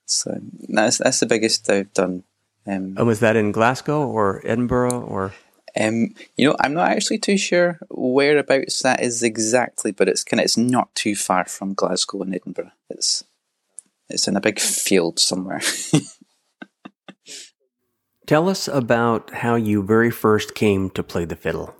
So 0.04 0.38
that's, 0.68 0.98
that's 0.98 1.20
the 1.20 1.26
biggest 1.26 1.68
I've 1.70 1.92
done. 1.92 2.24
Um, 2.66 2.94
and 2.98 3.06
was 3.06 3.20
that 3.20 3.36
in 3.36 3.52
Glasgow 3.52 4.06
or 4.06 4.42
Edinburgh 4.44 5.00
or? 5.00 5.32
Um, 5.78 6.14
you 6.36 6.48
know, 6.48 6.56
I'm 6.60 6.74
not 6.74 6.90
actually 6.90 7.18
too 7.18 7.38
sure 7.38 7.78
whereabouts 7.88 8.82
that 8.82 9.00
is 9.00 9.22
exactly, 9.22 9.92
but 9.92 10.08
it's 10.08 10.24
kind 10.24 10.40
of 10.40 10.44
it's 10.44 10.56
not 10.56 10.94
too 10.94 11.14
far 11.14 11.46
from 11.46 11.74
Glasgow 11.74 12.22
and 12.22 12.34
Edinburgh. 12.34 12.72
It's 12.90 13.24
it's 14.10 14.28
in 14.28 14.36
a 14.36 14.40
big 14.40 14.58
field 14.58 15.18
somewhere. 15.18 15.60
Tell 18.28 18.50
us 18.50 18.68
about 18.68 19.32
how 19.36 19.54
you 19.54 19.82
very 19.82 20.10
first 20.10 20.54
came 20.54 20.90
to 20.90 21.02
play 21.02 21.24
the 21.24 21.34
fiddle. 21.34 21.74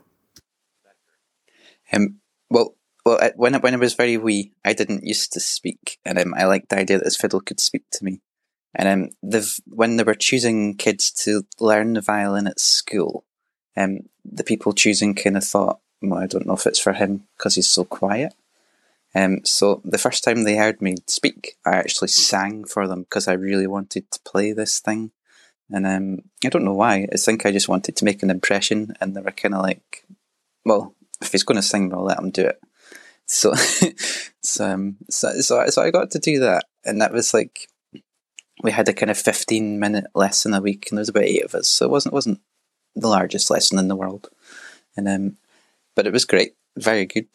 Um, 1.93 2.21
well, 2.49 2.75
well, 3.05 3.21
when 3.37 3.55
I, 3.55 3.59
when 3.59 3.75
I 3.75 3.77
was 3.77 3.93
very 3.93 4.17
wee, 4.17 4.55
I 4.65 4.73
didn't 4.73 5.05
used 5.05 5.31
to 5.35 5.41
speak, 5.41 5.99
and 6.07 6.19
um, 6.19 6.33
I 6.33 6.47
liked 6.47 6.71
the 6.71 6.79
idea 6.79 6.97
that 6.97 7.05
this 7.05 7.19
fiddle 7.19 7.43
could 7.43 7.61
speak 7.61 7.85
to 7.93 8.03
me. 8.03 8.23
And 8.75 9.13
um, 9.23 9.51
when 9.67 9.99
they 9.99 10.05
were 10.05 10.15
choosing 10.15 10.75
kids 10.75 11.11
to 11.25 11.43
learn 11.61 11.93
the 11.93 12.01
violin 12.01 12.47
at 12.47 12.61
school, 12.61 13.27
um, 13.77 14.09
the 14.25 14.43
people 14.43 14.73
choosing 14.73 15.15
kind 15.15 15.37
of 15.37 15.45
thought, 15.45 15.81
well, 16.01 16.19
I 16.19 16.27
don't 16.27 16.47
know 16.47 16.55
if 16.55 16.67
it's 16.67 16.81
for 16.81 16.95
him 16.95 17.25
because 17.37 17.57
he's 17.57 17.69
so 17.69 17.85
quiet. 17.85 18.33
Um, 19.15 19.45
so 19.45 19.83
the 19.85 19.99
first 19.99 20.25
time 20.25 20.45
they 20.45 20.57
heard 20.57 20.81
me 20.81 20.95
speak, 21.09 21.59
I 21.67 21.77
actually 21.77 22.09
sang 22.09 22.65
for 22.65 22.89
them 22.89 23.03
because 23.03 23.29
I 23.29 23.35
really 23.35 23.67
wanted 23.67 24.11
to 24.13 24.21
play 24.21 24.53
this 24.53 24.81
thing. 24.81 25.11
And 25.71 25.87
um, 25.87 26.19
I 26.45 26.49
don't 26.49 26.65
know 26.65 26.75
why. 26.75 27.07
I 27.13 27.17
think 27.17 27.45
I 27.45 27.53
just 27.53 27.69
wanted 27.69 27.97
to 27.97 28.05
make 28.05 28.23
an 28.23 28.31
impression, 28.31 28.95
and 29.01 29.15
they 29.15 29.21
were 29.21 29.31
kind 29.31 29.55
of 29.55 29.63
like, 29.63 30.05
"Well, 30.65 30.95
if 31.21 31.33
he's 31.33 31.43
going 31.43 31.57
to 31.57 31.63
sing, 31.63 31.91
we'll 31.91 32.05
let 32.05 32.19
him 32.19 32.31
do 32.31 32.47
it." 32.47 32.61
So, 33.27 33.55
so, 34.43 34.67
um, 34.67 34.97
so, 35.11 35.41
so, 35.41 35.67
so 35.67 35.83
I 35.83 35.91
got 35.91 36.11
to 36.13 36.19
do 36.19 36.41
that, 36.41 36.65
and 36.85 37.01
that 37.03 37.13
was 37.13 37.35
like 37.35 37.69
we 38.63 38.71
had 38.71 38.89
a 38.89 38.95
kind 38.95 39.11
of 39.11 39.19
fifteen 39.19 39.79
minute 39.79 40.07
lesson 40.15 40.55
a 40.55 40.61
week, 40.61 40.87
and 40.89 40.97
there 40.97 41.03
was 41.03 41.11
about 41.11 41.25
eight 41.25 41.45
of 41.45 41.55
us, 41.55 41.69
so 41.69 41.85
it 41.85 41.91
wasn't 41.91 42.15
wasn't 42.15 42.41
the 42.97 43.09
largest 43.09 43.51
lesson 43.51 43.79
in 43.79 43.89
the 43.89 43.97
world. 43.97 44.31
And 44.97 45.07
um, 45.07 45.37
but 45.95 46.07
it 46.07 46.13
was 46.13 46.25
great, 46.25 46.55
very 46.77 47.05
good. 47.05 47.29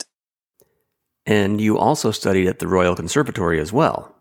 And 1.26 1.62
you 1.62 1.78
also 1.78 2.12
studied 2.12 2.48
at 2.48 2.60
the 2.60 2.68
Royal 2.68 2.96
Conservatory 2.96 3.60
as 3.60 3.72
well. 3.72 4.14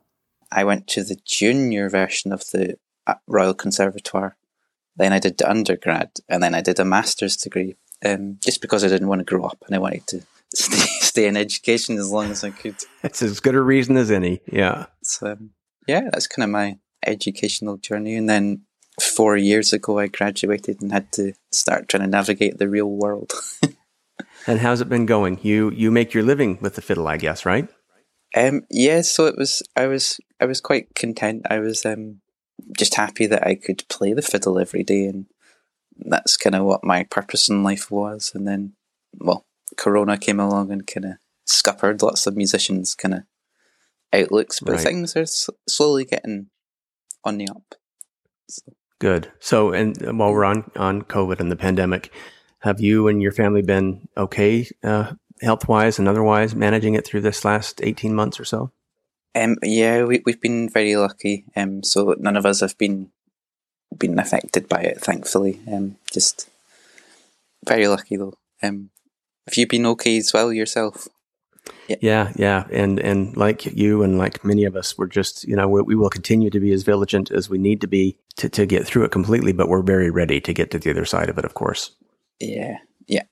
I 0.53 0.65
went 0.65 0.87
to 0.89 1.03
the 1.03 1.17
junior 1.25 1.89
version 1.89 2.33
of 2.33 2.41
the 2.53 2.77
Royal 3.27 3.55
Conservatoire. 3.55 4.37
Then 4.97 5.13
I 5.13 5.19
did 5.19 5.39
the 5.39 5.51
undergrad, 5.51 6.11
and 6.29 6.43
then 6.43 6.55
I 6.55 6.61
did 6.61 6.79
a 6.79 6.85
master's 6.85 7.37
degree. 7.37 7.77
Um, 8.05 8.39
just 8.43 8.61
because 8.61 8.83
I 8.83 8.89
didn't 8.89 9.07
want 9.09 9.21
to 9.21 9.25
grow 9.25 9.45
up 9.45 9.63
and 9.65 9.77
I 9.77 9.79
wanted 9.79 10.07
to 10.09 10.23
stay, 10.55 10.87
stay 11.01 11.27
in 11.29 11.37
education 11.37 11.99
as 11.99 12.11
long 12.11 12.33
as 12.33 12.43
I 12.43 12.51
could. 12.51 12.75
It's 13.05 13.23
as 13.23 13.39
good 13.39 13.55
a 13.55 13.63
reason 13.63 13.97
as 13.97 14.11
any. 14.11 14.41
Yeah. 14.51 14.87
So 15.05 15.33
um, 15.33 15.51
yeah, 15.87 16.09
that's 16.13 16.27
kind 16.27 16.45
of 16.45 16.51
my 16.51 16.79
educational 17.07 17.77
journey. 17.77 18.17
And 18.17 18.29
then 18.29 18.63
four 19.01 19.37
years 19.37 19.73
ago, 19.73 19.99
I 19.99 20.09
graduated 20.09 20.81
and 20.81 20.93
had 20.93 21.13
to 21.13 21.33
start 21.51 21.89
trying 21.89 22.03
to 22.03 22.09
navigate 22.09 22.59
the 22.59 22.69
real 22.69 22.91
world. 22.91 23.33
and 24.47 24.61
how's 24.61 24.81
it 24.81 24.89
been 24.89 25.07
going? 25.07 25.39
You 25.43 25.71
you 25.71 25.91
make 25.91 26.15
your 26.15 26.25
living 26.25 26.59
with 26.61 26.75
the 26.75 26.83
fiddle, 26.83 27.09
I 27.09 27.17
guess, 27.17 27.47
right? 27.47 27.69
Um, 28.37 28.63
yeah. 28.71 29.03
So 29.03 29.27
it 29.27 29.37
was. 29.37 29.63
I 29.77 29.87
was. 29.87 30.21
I 30.41 30.47
was 30.47 30.61
quite 30.61 30.95
content. 30.95 31.47
I 31.49 31.59
was 31.59 31.85
um, 31.85 32.21
just 32.77 32.95
happy 32.95 33.27
that 33.27 33.47
I 33.47 33.55
could 33.55 33.85
play 33.89 34.13
the 34.13 34.23
fiddle 34.23 34.59
every 34.59 34.83
day, 34.83 35.07
and 35.07 35.27
that's 35.97 36.37
kind 36.37 36.55
of 36.55 36.65
what 36.65 36.85
my 36.85 37.05
purpose 37.05 37.49
in 37.49 37.63
life 37.63 37.91
was. 37.91 38.33
And 38.35 38.47
then, 38.47 38.75
well, 39.19 39.47
Corona 39.77 40.19
came 40.19 40.41
along 40.41 40.71
and 40.71 40.87
kind 40.87 41.05
of 41.05 41.13
scuppered 41.45 42.03
lots 42.03 42.27
of 42.27 42.37
musicians' 42.37 42.95
kind 42.95 43.15
of 43.15 43.23
outlooks, 44.13 44.61
but 44.61 44.73
right. 44.73 44.81
things 44.81 45.17
are 45.17 45.27
slowly 45.69 46.05
getting 46.05 46.49
on 47.25 47.39
the 47.39 47.49
up. 47.49 47.75
So. 48.49 48.73
Good. 48.99 49.33
So, 49.41 49.73
and 49.73 49.97
while 50.19 50.33
we're 50.33 50.45
on 50.45 50.71
on 50.77 51.03
COVID 51.03 51.41
and 51.41 51.51
the 51.51 51.57
pandemic, 51.57 52.13
have 52.61 52.81
you 52.81 53.09
and 53.09 53.21
your 53.21 53.33
family 53.33 53.63
been 53.63 54.07
okay, 54.17 54.69
uh, 54.85 55.15
health 55.41 55.67
wise 55.67 55.99
and 55.99 56.07
otherwise, 56.07 56.55
managing 56.55 56.95
it 56.95 57.05
through 57.05 57.23
this 57.23 57.45
last 57.45 57.81
eighteen 57.83 58.15
months 58.15 58.39
or 58.39 58.45
so? 58.45 58.71
Um, 59.35 59.57
yeah, 59.63 60.05
we 60.05 60.23
we've 60.25 60.41
been 60.41 60.69
very 60.69 60.97
lucky. 60.97 61.45
Um, 61.57 61.83
so 61.83 62.15
none 62.19 62.37
of 62.37 62.47
us 62.47 62.61
have 62.61 62.77
been 62.79 63.11
been 63.97 64.19
affected 64.19 64.69
by 64.69 64.81
it, 64.81 65.01
thankfully. 65.01 65.61
Um, 65.71 65.97
just 66.11 66.49
very 67.67 67.89
lucky 67.89 68.17
though. 68.17 68.35
Um, 68.63 68.91
have 69.47 69.57
you 69.57 69.67
been 69.67 69.87
okay 69.87 70.19
as 70.19 70.33
well 70.33 70.53
yourself? 70.53 71.09
Yeah. 71.89 71.97
yeah, 72.01 72.33
yeah, 72.37 72.65
and 72.73 72.99
and 72.99 73.37
like 73.37 73.67
you 73.67 74.03
and 74.03 74.19
like 74.19 74.45
many 74.45 74.65
of 74.65 74.77
us, 74.77 74.99
we're 74.99 75.07
just 75.07 75.45
you 75.45 75.57
know 75.57 75.69
we, 75.69 75.83
we, 75.83 75.95
will 75.95 76.11
continue 76.11 76.51
to 76.51 76.61
be 76.61 76.73
as 76.73 76.83
vigilant 76.83 77.31
as 77.31 77.49
we 77.49 77.59
need 77.59 77.81
to 77.83 77.87
be 77.87 78.19
to 78.37 78.49
to 78.49 78.67
get 78.67 78.87
through 78.87 79.05
it 79.05 79.13
completely, 79.13 79.53
but 79.53 79.69
we're 79.69 79.83
very 79.83 80.11
ready 80.11 80.41
to 80.41 80.53
get 80.53 80.71
to 80.73 80.79
the 80.79 80.91
other 80.91 81.05
side 81.05 81.29
of 81.29 81.39
it, 81.39 81.45
of 81.45 81.55
course. 81.55 81.95
Yeah, 82.41 82.79
yeah. 83.07 83.23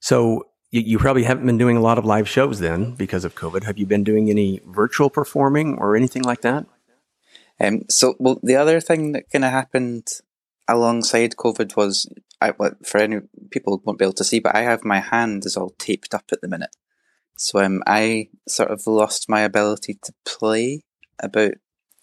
So 0.00 0.48
you, 0.70 0.80
you 0.80 0.98
probably 0.98 1.24
haven't 1.24 1.46
been 1.46 1.58
doing 1.58 1.76
a 1.76 1.82
lot 1.82 1.98
of 1.98 2.04
live 2.04 2.28
shows 2.28 2.58
then 2.58 2.94
because 2.94 3.24
of 3.24 3.34
COVID. 3.34 3.64
Have 3.64 3.78
you 3.78 3.86
been 3.86 4.04
doing 4.04 4.30
any 4.30 4.60
virtual 4.66 5.10
performing 5.10 5.76
or 5.78 5.96
anything 5.96 6.22
like 6.22 6.42
that? 6.42 6.66
Um, 7.60 7.82
so 7.88 8.14
well, 8.18 8.38
the 8.42 8.56
other 8.56 8.80
thing 8.80 9.12
that 9.12 9.30
kind 9.30 9.44
of 9.44 9.50
happened 9.50 10.08
alongside 10.68 11.36
COVID 11.36 11.76
was, 11.76 12.06
I, 12.40 12.52
for 12.84 12.98
any 12.98 13.20
people 13.50 13.80
won't 13.84 13.98
be 13.98 14.04
able 14.04 14.12
to 14.14 14.24
see, 14.24 14.40
but 14.40 14.54
I 14.54 14.62
have 14.62 14.84
my 14.84 15.00
hand 15.00 15.46
is 15.46 15.56
all 15.56 15.70
taped 15.78 16.14
up 16.14 16.24
at 16.32 16.40
the 16.40 16.48
minute. 16.48 16.74
So 17.36 17.60
um, 17.60 17.82
I 17.86 18.28
sort 18.48 18.70
of 18.70 18.86
lost 18.86 19.28
my 19.28 19.40
ability 19.40 19.98
to 20.02 20.12
play 20.24 20.82
about 21.18 21.54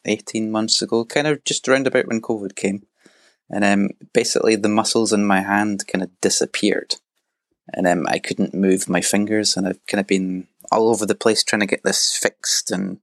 18 0.06 0.52
months 0.52 0.82
ago, 0.82 1.06
kind 1.06 1.28
of 1.28 1.43
just 1.43 1.67
around 1.67 1.88
about 1.88 2.08
when 2.08 2.21
COVID 2.21 2.56
came. 2.56 2.86
And 3.49 3.63
um, 3.63 3.89
basically, 4.13 4.56
the 4.56 4.69
muscles 4.69 5.13
in 5.13 5.26
my 5.26 5.41
hand 5.41 5.86
kind 5.88 6.04
of 6.04 6.10
disappeared. 6.21 6.95
And 7.71 7.88
um, 7.88 8.06
I 8.08 8.19
couldn't 8.19 8.54
move 8.54 8.89
my 8.89 9.02
fingers, 9.02 9.56
and 9.56 9.67
I've 9.67 9.86
kind 9.88 10.02
of 10.02 10.08
been 10.08 10.47
all 10.71 10.89
over 10.89 11.06
the 11.06 11.15
place 11.15 11.43
trying 11.43 11.62
to 11.62 11.65
get 11.65 11.84
this 11.84 12.15
fixed 12.15 12.71
and 12.71 12.99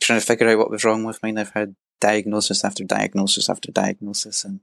trying 0.00 0.20
to 0.20 0.26
figure 0.26 0.48
out 0.48 0.58
what 0.58 0.70
was 0.70 0.84
wrong 0.84 1.04
with 1.04 1.22
me. 1.22 1.30
And 1.30 1.40
I've 1.40 1.52
had 1.52 1.74
diagnosis 2.00 2.64
after 2.64 2.84
diagnosis 2.84 3.48
after 3.48 3.72
diagnosis, 3.72 4.44
and 4.44 4.60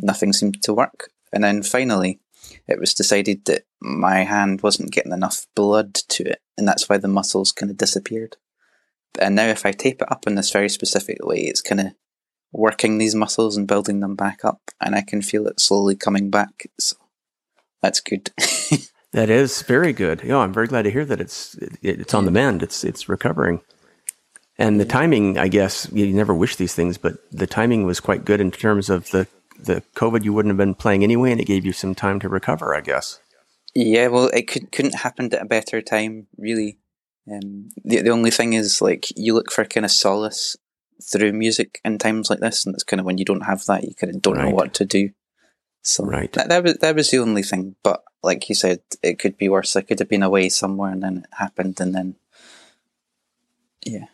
nothing 0.00 0.32
seemed 0.32 0.62
to 0.62 0.74
work. 0.74 1.10
And 1.32 1.42
then 1.44 1.62
finally, 1.62 2.20
it 2.66 2.78
was 2.78 2.94
decided 2.94 3.44
that 3.46 3.62
my 3.80 4.24
hand 4.24 4.62
wasn't 4.62 4.92
getting 4.92 5.12
enough 5.12 5.46
blood 5.54 5.94
to 5.94 6.24
it, 6.24 6.40
and 6.58 6.68
that's 6.68 6.88
why 6.88 6.98
the 6.98 7.08
muscles 7.08 7.52
kind 7.52 7.70
of 7.70 7.76
disappeared. 7.76 8.36
And 9.20 9.34
now, 9.34 9.46
if 9.46 9.64
I 9.64 9.72
tape 9.72 10.02
it 10.02 10.12
up 10.12 10.26
in 10.26 10.34
this 10.34 10.50
very 10.50 10.68
specific 10.68 11.24
way, 11.24 11.40
it's 11.40 11.62
kind 11.62 11.80
of 11.80 11.86
working 12.52 12.98
these 12.98 13.14
muscles 13.14 13.56
and 13.56 13.66
building 13.66 14.00
them 14.00 14.16
back 14.16 14.44
up, 14.44 14.60
and 14.80 14.94
I 14.94 15.02
can 15.02 15.22
feel 15.22 15.46
it 15.46 15.60
slowly 15.60 15.96
coming 15.96 16.30
back. 16.30 16.66
So 16.78 16.96
that's 17.82 18.00
good. 18.00 18.30
that 19.12 19.30
is 19.30 19.62
very 19.62 19.92
good. 19.92 20.22
Yeah, 20.24 20.38
I'm 20.38 20.52
very 20.52 20.66
glad 20.66 20.82
to 20.82 20.90
hear 20.90 21.04
that 21.04 21.20
it's 21.20 21.56
it's 21.82 22.14
on 22.14 22.24
the 22.24 22.30
mend. 22.30 22.62
It's 22.62 22.84
it's 22.84 23.08
recovering. 23.08 23.60
And 24.58 24.78
the 24.78 24.84
timing, 24.84 25.38
I 25.38 25.48
guess, 25.48 25.90
you 25.90 26.12
never 26.12 26.34
wish 26.34 26.56
these 26.56 26.74
things, 26.74 26.98
but 26.98 27.14
the 27.32 27.46
timing 27.46 27.84
was 27.84 27.98
quite 27.98 28.26
good 28.26 28.42
in 28.42 28.50
terms 28.50 28.90
of 28.90 29.10
the 29.10 29.26
the 29.64 29.82
COVID, 29.94 30.24
you 30.24 30.32
wouldn't 30.32 30.50
have 30.50 30.58
been 30.58 30.74
playing 30.74 31.04
anyway, 31.04 31.32
and 31.32 31.40
it 31.40 31.46
gave 31.46 31.64
you 31.64 31.72
some 31.72 31.94
time 31.94 32.20
to 32.20 32.28
recover, 32.28 32.74
I 32.74 32.80
guess. 32.80 33.20
Yeah, 33.74 34.08
well, 34.08 34.28
it 34.28 34.48
could, 34.48 34.72
couldn't 34.72 34.96
happen 34.96 35.32
at 35.32 35.42
a 35.42 35.46
better 35.46 35.80
time, 35.80 36.26
really. 36.36 36.78
Um, 37.30 37.68
the 37.84 38.02
the 38.02 38.10
only 38.10 38.30
thing 38.30 38.54
is, 38.54 38.82
like, 38.82 39.06
you 39.16 39.34
look 39.34 39.52
for 39.52 39.64
kind 39.64 39.84
of 39.84 39.92
solace 39.92 40.56
through 41.02 41.32
music 41.32 41.80
in 41.84 41.98
times 41.98 42.30
like 42.30 42.40
this, 42.40 42.66
and 42.66 42.74
it's 42.74 42.84
kind 42.84 43.00
of 43.00 43.06
when 43.06 43.18
you 43.18 43.24
don't 43.24 43.46
have 43.46 43.64
that, 43.66 43.84
you 43.84 43.94
kind 43.94 44.14
of 44.14 44.22
don't 44.22 44.36
right. 44.36 44.48
know 44.48 44.54
what 44.54 44.74
to 44.74 44.84
do. 44.84 45.10
So 45.82 46.04
right. 46.04 46.30
that, 46.32 46.48
that 46.48 46.62
was 46.62 46.74
that 46.78 46.94
was 46.94 47.10
the 47.10 47.18
only 47.18 47.42
thing. 47.42 47.76
But 47.82 48.02
like 48.22 48.48
you 48.48 48.54
said, 48.54 48.80
it 49.02 49.18
could 49.18 49.38
be 49.38 49.48
worse. 49.48 49.76
I 49.76 49.82
could 49.82 49.98
have 49.98 50.08
been 50.08 50.22
away 50.22 50.48
somewhere, 50.48 50.92
and 50.92 51.02
then 51.02 51.18
it 51.18 51.26
happened, 51.38 51.80
and 51.80 51.94
then 51.94 52.16
yeah, 53.84 54.06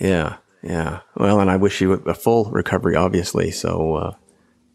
yeah, 0.00 0.36
yeah. 0.62 1.00
Well, 1.16 1.40
and 1.40 1.50
I 1.50 1.56
wish 1.56 1.80
you 1.80 1.92
a 1.92 2.14
full 2.14 2.46
recovery, 2.46 2.96
obviously. 2.96 3.50
So 3.50 3.94
uh, 3.94 4.14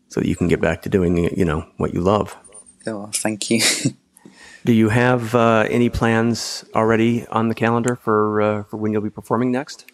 so 0.09 0.21
that 0.21 0.27
you 0.27 0.35
can 0.35 0.47
get 0.47 0.61
back 0.61 0.83
to 0.83 0.89
doing 0.89 1.17
you 1.35 1.45
know 1.45 1.67
what 1.77 1.93
you 1.93 2.01
love. 2.01 2.35
Oh, 2.85 3.09
thank 3.13 3.49
you. 3.49 3.61
Do 4.65 4.73
you 4.73 4.89
have 4.89 5.33
uh, 5.33 5.65
any 5.69 5.89
plans 5.89 6.65
already 6.75 7.25
on 7.27 7.47
the 7.47 7.55
calendar 7.55 7.95
for 7.95 8.41
uh, 8.41 8.63
for 8.63 8.77
when 8.77 8.91
you'll 8.91 9.01
be 9.01 9.09
performing 9.09 9.51
next? 9.51 9.85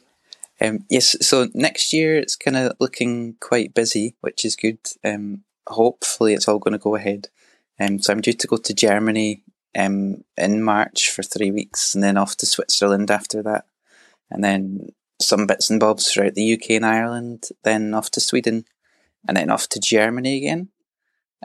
Um, 0.59 0.85
yes, 0.89 1.15
so 1.21 1.47
next 1.53 1.93
year 1.93 2.15
it's 2.15 2.35
kind 2.35 2.55
of 2.55 2.73
looking 2.79 3.35
quite 3.39 3.73
busy, 3.73 4.15
which 4.21 4.45
is 4.45 4.55
good. 4.55 4.79
Um, 5.03 5.43
hopefully 5.67 6.33
it's 6.33 6.47
all 6.47 6.59
going 6.59 6.73
to 6.73 6.77
go 6.77 6.95
ahead. 6.95 7.29
Um, 7.79 7.99
so 7.99 8.13
I'm 8.13 8.21
due 8.21 8.33
to 8.33 8.47
go 8.47 8.57
to 8.57 8.73
Germany 8.73 9.43
um, 9.77 10.23
in 10.37 10.63
March 10.63 11.09
for 11.11 11.23
three 11.23 11.51
weeks 11.51 11.95
and 11.95 12.03
then 12.03 12.17
off 12.17 12.37
to 12.37 12.45
Switzerland 12.45 13.09
after 13.09 13.41
that. 13.43 13.65
And 14.29 14.43
then 14.43 14.89
some 15.21 15.47
bits 15.47 15.69
and 15.69 15.79
bobs 15.79 16.11
throughout 16.11 16.35
the 16.35 16.53
UK 16.53 16.71
and 16.71 16.85
Ireland, 16.85 17.45
then 17.63 17.93
off 17.93 18.11
to 18.11 18.19
Sweden, 18.19 18.65
and 19.27 19.37
then 19.37 19.49
off 19.49 19.69
to 19.69 19.79
Germany 19.79 20.37
again. 20.37 20.69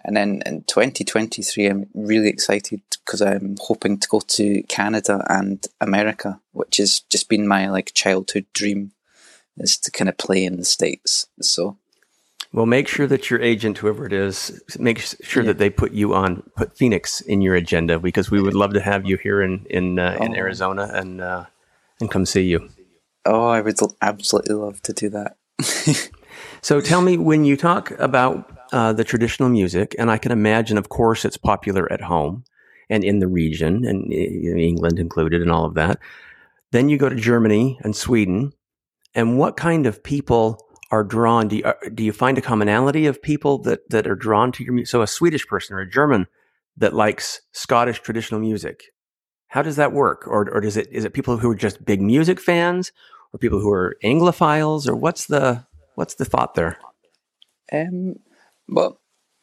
And 0.05 0.17
then 0.17 0.43
in 0.47 0.63
2023, 0.65 1.67
I'm 1.67 1.87
really 1.95 2.29
excited 2.29 2.83
because 3.05 3.21
I'm 3.21 3.57
hoping 3.61 3.99
to 3.99 4.09
go 4.09 4.21
to 4.21 4.63
Canada 4.65 5.25
and 5.29 5.65
America, 5.81 6.41
which 6.53 6.77
has 6.77 7.01
just 7.11 7.29
been 7.29 7.49
my 7.49 7.69
like 7.69 7.93
childhood 7.95 8.47
dream, 8.53 8.93
is 9.57 9.77
to 9.79 9.91
kind 9.91 10.09
of 10.09 10.17
play 10.17 10.45
in 10.45 10.57
the 10.57 10.65
states. 10.65 11.27
So, 11.41 11.79
well, 12.53 12.67
make 12.67 12.89
sure 12.89 13.07
that 13.07 13.31
your 13.31 13.41
agent, 13.43 13.79
whoever 13.79 14.07
it 14.07 14.13
is, 14.13 14.63
make 14.79 14.99
sure 14.99 15.43
yeah. 15.43 15.49
that 15.49 15.59
they 15.59 15.69
put 15.69 15.93
you 15.93 16.15
on, 16.15 16.43
put 16.57 16.77
Phoenix 16.77 17.21
in 17.21 17.43
your 17.43 17.55
agenda 17.55 17.99
because 17.99 18.31
we 18.31 18.41
would 18.41 18.55
love 18.55 18.73
to 18.73 18.81
have 18.81 19.07
you 19.07 19.17
here 19.19 19.43
in 19.43 19.67
in 19.69 19.99
uh, 19.99 20.17
in 20.21 20.33
oh. 20.33 20.37
Arizona 20.37 20.91
and 20.93 21.21
uh, 21.21 21.45
and 22.01 22.11
come 22.11 22.25
see 22.25 22.43
you. 22.43 22.69
Oh, 23.27 23.47
I 23.47 23.61
would 23.61 23.79
absolutely 24.01 24.55
love 24.55 24.81
to 24.83 24.93
do 24.93 25.11
that. 25.11 25.37
so 26.63 26.81
tell 26.81 27.03
me 27.03 27.19
when 27.19 27.45
you 27.45 27.57
talk 27.57 27.91
about 27.93 28.59
uh, 28.73 28.93
the 28.93 29.05
traditional 29.05 29.51
music, 29.51 29.95
and 29.99 30.11
I 30.11 30.17
can 30.17 30.33
imagine, 30.33 30.79
of 30.79 30.89
course, 30.89 31.25
it's 31.25 31.37
popular 31.37 31.91
at 31.93 32.01
home 32.01 32.45
and 32.89 33.05
in 33.05 33.19
the 33.19 33.29
region, 33.29 33.85
and 33.85 34.11
England 34.13 34.99
included, 34.99 35.43
and 35.43 35.51
all 35.51 35.67
of 35.67 35.75
that. 35.75 35.99
Then 36.73 36.89
you 36.89 36.97
go 36.97 37.11
to 37.11 37.17
Germany 37.17 37.79
and 37.83 37.95
Sweden, 37.95 38.53
and 39.15 39.39
what 39.39 39.57
kind 39.59 39.85
of 39.87 40.03
people 40.03 40.68
are 40.91 41.05
drawn? 41.05 41.49
Do 41.49 41.57
you, 41.57 41.65
uh, 41.65 41.75
do 41.95 42.03
you 42.03 42.13
find 42.13 42.39
a 42.39 42.43
commonality 42.43 43.07
of 43.07 43.23
people 43.23 43.59
that 43.63 43.91
that 43.91 44.07
are 44.07 44.17
drawn 44.17 44.53
to 44.53 44.65
your 44.65 44.73
music? 44.73 44.91
So 44.91 45.03
a 45.03 45.07
Swedish 45.07 45.47
person 45.47 45.77
or 45.77 45.81
a 45.81 45.91
German 45.91 46.27
that 46.77 46.95
likes 46.95 47.41
Scottish 47.53 48.01
traditional 48.01 48.41
music 48.41 48.85
how 49.49 49.63
does 49.63 49.77
that 49.77 49.93
work? 49.93 50.27
Or, 50.27 50.49
or 50.51 50.61
does 50.61 50.77
it, 50.77 50.89
is 50.93 51.05
it 51.05 51.15
people 51.15 51.39
who 51.39 51.51
are 51.51 51.57
just 51.57 51.85
big 51.85 52.01
music 52.01 52.41
fans 52.41 52.93
or 53.33 53.39
people 53.39 53.61
who 53.61 53.71
are 53.71 53.97
Anglophiles 54.05 54.87
or 54.87 54.95
what's 54.95 55.27
the, 55.27 55.67
what's 55.95 56.15
the 56.15 56.25
thought 56.25 56.55
there? 56.55 56.79
Um, 57.73 58.17
well, 58.69 59.01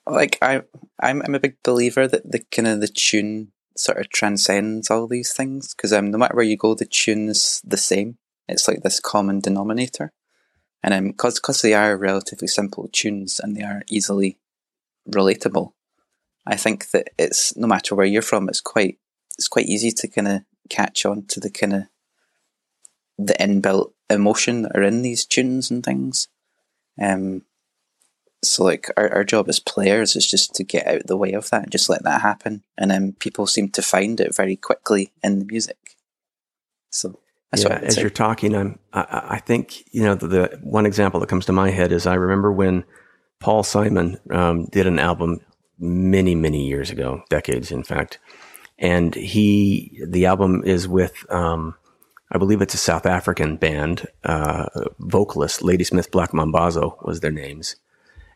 like 0.08 0.38
I, 0.42 0.62
I'm, 1.02 1.22
I'm 1.24 1.36
a 1.36 1.40
big 1.40 1.58
believer 1.64 2.08
that 2.08 2.32
the 2.32 2.40
kind 2.52 2.68
of 2.68 2.82
the 2.82 2.88
tune 2.88 3.52
sort 3.76 3.98
of 3.98 4.10
transcends 4.10 4.90
all 4.90 5.08
these 5.08 5.34
things 5.34 5.74
because 5.74 5.92
um, 5.92 6.12
no 6.12 6.18
matter 6.18 6.36
where 6.36 6.46
you 6.46 6.56
go, 6.56 6.76
the 6.76 6.86
tune 6.86 7.28
is 7.28 7.62
the 7.66 7.78
same. 7.78 8.18
It's 8.48 8.68
like 8.68 8.84
this 8.84 9.00
common 9.00 9.40
denominator. 9.40 10.12
And 10.86 10.94
um, 10.94 11.14
cause, 11.14 11.40
cause 11.40 11.64
they 11.64 11.74
are 11.74 11.98
relatively 11.98 12.48
simple 12.48 12.88
tunes 12.94 13.40
and 13.40 13.58
they 13.58 13.64
are 13.64 13.82
easily 13.90 14.38
relatable, 15.10 15.74
I 16.46 16.58
think 16.58 16.92
that 16.92 17.10
it's, 17.18 17.58
no 17.58 17.66
matter 17.66 17.96
where 17.96 18.06
you're 18.06 18.22
from, 18.22 18.48
it's 18.48 18.62
quite 18.62 19.00
it's 19.38 19.48
quite 19.48 19.66
easy 19.66 19.92
to 19.92 20.08
kind 20.08 20.28
of 20.28 20.42
catch 20.70 21.04
on 21.04 21.26
to 21.26 21.40
the 21.40 21.50
kind 21.50 21.74
of 21.74 21.84
the 23.18 23.34
inbuilt 23.34 23.94
emotion 24.12 24.62
that 24.62 24.78
are 24.78 24.84
in 24.84 25.02
these 25.02 25.26
tunes 25.26 25.72
and 25.72 25.84
things. 25.84 26.28
Um, 27.02 27.42
so 28.44 28.64
like 28.64 28.88
our, 28.96 29.12
our 29.12 29.24
job 29.24 29.50
as 29.50 29.60
players 29.60 30.16
is 30.16 30.30
just 30.30 30.54
to 30.54 30.64
get 30.64 30.86
out 30.86 31.08
the 31.08 31.18
way 31.18 31.34
of 31.34 31.50
that 31.50 31.64
and 31.64 31.72
just 31.72 31.90
let 31.90 32.04
that 32.04 32.22
happen. 32.22 32.64
And 32.78 32.92
then 32.92 33.14
people 33.14 33.48
seem 33.48 33.70
to 33.70 33.82
find 33.82 34.20
it 34.22 34.36
very 34.36 34.56
quickly 34.56 35.12
in 35.24 35.40
the 35.40 35.46
music. 35.46 35.98
So 36.92 37.20
yeah, 37.58 37.80
as 37.84 37.96
say. 37.96 38.02
you're 38.02 38.10
talking, 38.10 38.56
I'm, 38.56 38.80
I, 38.94 39.26
I 39.32 39.40
think, 39.40 39.84
you 39.94 40.04
know, 40.04 40.16
the, 40.16 40.28
the, 40.28 40.60
one 40.64 40.86
example 40.86 41.20
that 41.20 41.28
comes 41.28 41.46
to 41.46 41.54
my 41.54 41.70
head 41.70 41.92
is 41.92 42.06
I 42.06 42.16
remember 42.16 42.52
when 42.52 42.84
Paul 43.40 43.64
Simon 43.64 44.18
um, 44.32 44.66
did 44.66 44.88
an 44.88 45.00
album 45.00 45.40
many, 45.80 46.36
many 46.36 46.68
years 46.68 46.90
ago, 46.90 47.24
decades, 47.30 47.72
in 47.72 47.84
fact, 47.84 48.20
and 48.78 49.16
he 49.16 50.02
the 50.06 50.26
album 50.26 50.64
is 50.66 50.88
with 50.88 51.26
um, 51.32 51.76
I 52.32 52.38
believe 52.38 52.62
it's 52.62 52.74
a 52.74 52.78
South 52.78 53.06
African 53.06 53.56
band 53.58 54.08
uh, 54.24 54.66
vocalist 55.00 55.62
Ladysmith 55.62 56.12
Black 56.12 56.32
Mambazo 56.32 57.02
was 57.06 57.20
their 57.22 57.32
names, 57.32 57.76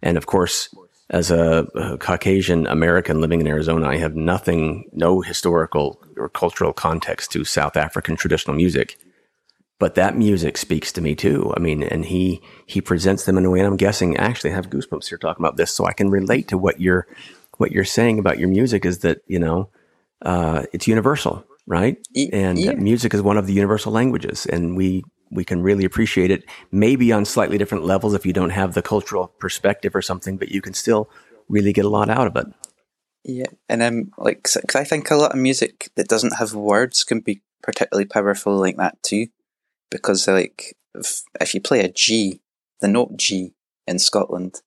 and 0.01 0.17
of 0.17 0.25
course. 0.25 0.73
As 1.09 1.31
a, 1.31 1.67
a 1.75 1.97
Caucasian 1.97 2.67
American 2.67 3.19
living 3.19 3.41
in 3.41 3.47
Arizona, 3.47 3.87
I 3.87 3.97
have 3.97 4.15
nothing, 4.15 4.89
no 4.93 5.21
historical 5.21 5.99
or 6.17 6.29
cultural 6.29 6.71
context 6.71 7.31
to 7.31 7.43
South 7.43 7.75
African 7.75 8.15
traditional 8.15 8.55
music 8.55 8.97
but 9.79 9.95
that 9.95 10.17
music 10.17 10.57
speaks 10.57 10.91
to 10.91 11.01
me 11.01 11.15
too. 11.15 11.53
I 11.55 11.59
mean, 11.59 11.83
and 11.83 12.05
he 12.05 12.41
he 12.65 12.81
presents 12.81 13.23
them 13.23 13.37
in 13.37 13.45
a 13.45 13.49
way, 13.49 13.59
and 13.59 13.67
I'm 13.67 13.77
guessing 13.77 14.17
actually 14.17 14.51
I 14.51 14.55
have 14.55 14.69
goosebumps 14.69 15.07
here 15.07 15.17
talking 15.17 15.43
about 15.43 15.55
this, 15.55 15.71
so 15.71 15.85
I 15.85 15.93
can 15.93 16.09
relate 16.09 16.49
to 16.49 16.57
what 16.57 16.81
you're 16.81 17.07
what 17.57 17.71
you're 17.71 17.85
saying 17.85 18.19
about 18.19 18.37
your 18.37 18.49
music 18.49 18.85
is 18.85 18.99
that 18.99 19.21
you 19.25 19.39
know 19.39 19.69
uh, 20.21 20.63
it's 20.73 20.87
universal, 20.87 21.45
right? 21.65 21.97
And 22.33 22.59
yeah. 22.59 22.73
music 22.73 23.13
is 23.13 23.21
one 23.21 23.37
of 23.37 23.47
the 23.47 23.53
universal 23.53 23.93
languages, 23.93 24.45
and 24.45 24.75
we 24.75 25.05
we 25.31 25.43
can 25.43 25.61
really 25.61 25.85
appreciate 25.85 26.31
it. 26.31 26.43
Maybe 26.71 27.11
on 27.11 27.25
slightly 27.25 27.57
different 27.57 27.85
levels 27.85 28.13
if 28.13 28.25
you 28.25 28.33
don't 28.33 28.49
have 28.51 28.73
the 28.73 28.81
cultural 28.81 29.27
perspective 29.39 29.95
or 29.95 30.01
something, 30.01 30.37
but 30.37 30.49
you 30.49 30.61
can 30.61 30.73
still 30.73 31.09
really 31.47 31.73
get 31.73 31.85
a 31.85 31.89
lot 31.89 32.09
out 32.09 32.27
of 32.27 32.35
it. 32.35 32.47
Yeah, 33.23 33.47
and 33.67 33.83
um, 33.83 34.11
like 34.17 34.43
cause 34.43 34.57
I 34.75 34.83
think 34.83 35.11
a 35.11 35.15
lot 35.15 35.33
of 35.33 35.37
music 35.37 35.89
that 35.95 36.07
doesn't 36.07 36.37
have 36.37 36.53
words 36.53 37.03
can 37.03 37.19
be 37.19 37.41
particularly 37.61 38.05
powerful 38.05 38.55
like 38.57 38.77
that 38.77 39.01
too, 39.03 39.27
because 39.91 40.27
like 40.27 40.77
if, 40.95 41.21
if 41.39 41.53
you 41.53 41.61
play 41.61 41.81
a 41.81 41.91
G, 41.91 42.41
the 42.79 42.87
note 42.87 43.17
G 43.17 43.53
in 43.85 43.99
Scotland, 43.99 44.61